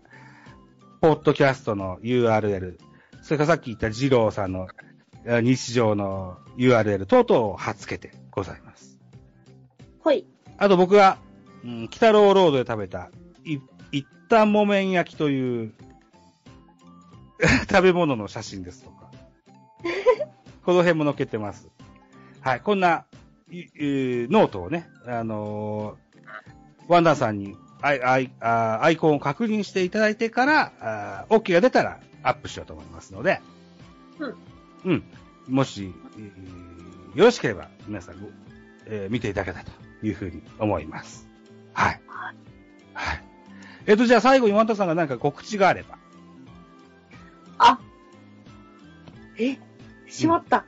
[0.99, 2.78] ポッドキャストの URL、
[3.22, 4.90] それからさっき言った二郎さんのえー
[5.26, 8.99] 日常の URL 等々を貼っつけてございます。
[9.99, 10.26] ほい。
[10.57, 11.17] あと僕が、
[11.63, 13.11] うん、鬼太郎ロードで食べた、
[13.45, 13.59] い、
[13.91, 15.74] 一反木綿焼きという、
[17.69, 19.11] 食べ物の写真ですとか。
[20.65, 21.69] この辺も載っけてます。
[22.41, 23.05] はい、こんな、
[23.49, 23.67] いい
[24.30, 26.11] ノートをね、あのー
[26.88, 33.41] ワンタンさんにアイアイあーアイコンを確認していただいてから、OK が出たらアップしようと思いますので、
[34.19, 34.36] うん。
[34.86, 35.03] うん。
[35.47, 38.27] もし、えーよろしければ皆さんご、
[38.86, 39.71] えー見ていただけたと
[40.05, 41.27] いうふうに思います。
[41.73, 42.01] はい。
[42.93, 43.23] はい。
[43.86, 45.97] えっ、と、じゃあ最後にワンダーさんが何か告知があれば。
[47.57, 47.79] あ。
[49.38, 49.57] え、
[50.07, 50.65] しまった。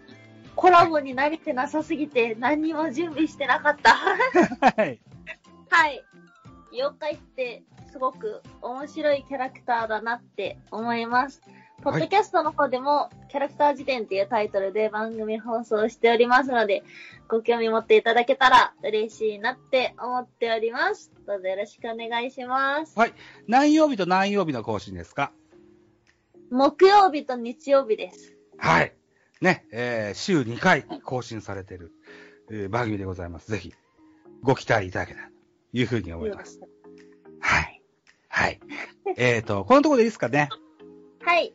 [0.55, 3.95] コラボに慣れてなさすぎて何にも準備してなかった。
[3.95, 4.99] はい。
[5.69, 6.03] はい。
[6.71, 11.41] 妖怪ってすごく面白いキャラクターだなって思います。
[11.83, 16.83] ポッドキャストの方でも、キャラクター辞典っていうタイトルで番組放送しておりますので、
[17.27, 21.11] ご興味持っていただけたら嬉しいなって思っております。
[21.27, 22.95] どうぞよろしくお願いします。
[23.47, 25.31] 何曜日と何曜日の更新ですか？
[26.51, 28.35] 木曜日と日曜日です。
[28.57, 28.93] はい。
[29.41, 31.91] ね、えー週2回更新されている、
[32.49, 33.51] えー番組でございます。
[33.51, 33.73] ぜひ、
[34.41, 35.33] ご期待いただけたらと
[35.73, 36.61] いうふうに思います。
[37.39, 37.81] はい。
[38.29, 38.59] はい。
[39.17, 40.49] えっと、このところでいいですかね？
[41.25, 41.53] はい。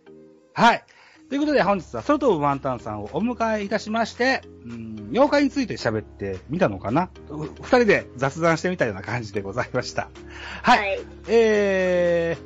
[0.58, 0.84] はい。
[1.28, 7.10] ということで本日はソロとワンタンさんをお迎えいたしまして、うん、妖怪について喋ってみたのかな？
[7.28, 10.08] う二人で雑談してみたような感じでございました。
[10.62, 10.78] はい。
[10.78, 11.00] はい。
[11.28, 12.36] え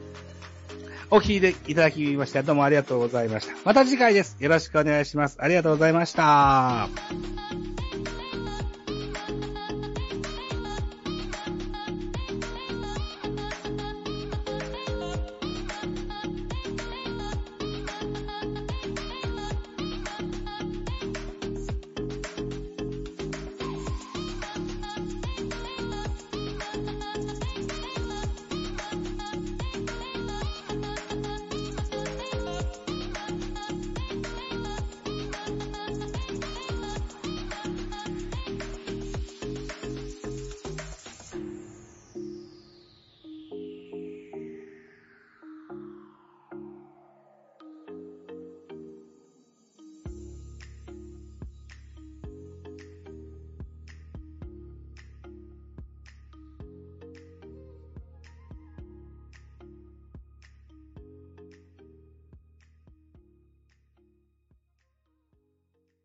[1.11, 3.55] ー、お聞きでいただきましてどうもありがとうございました。
[3.65, 4.37] また次回です。
[4.41, 5.39] よろしくお願いします。
[5.41, 6.89] ありがとうございました。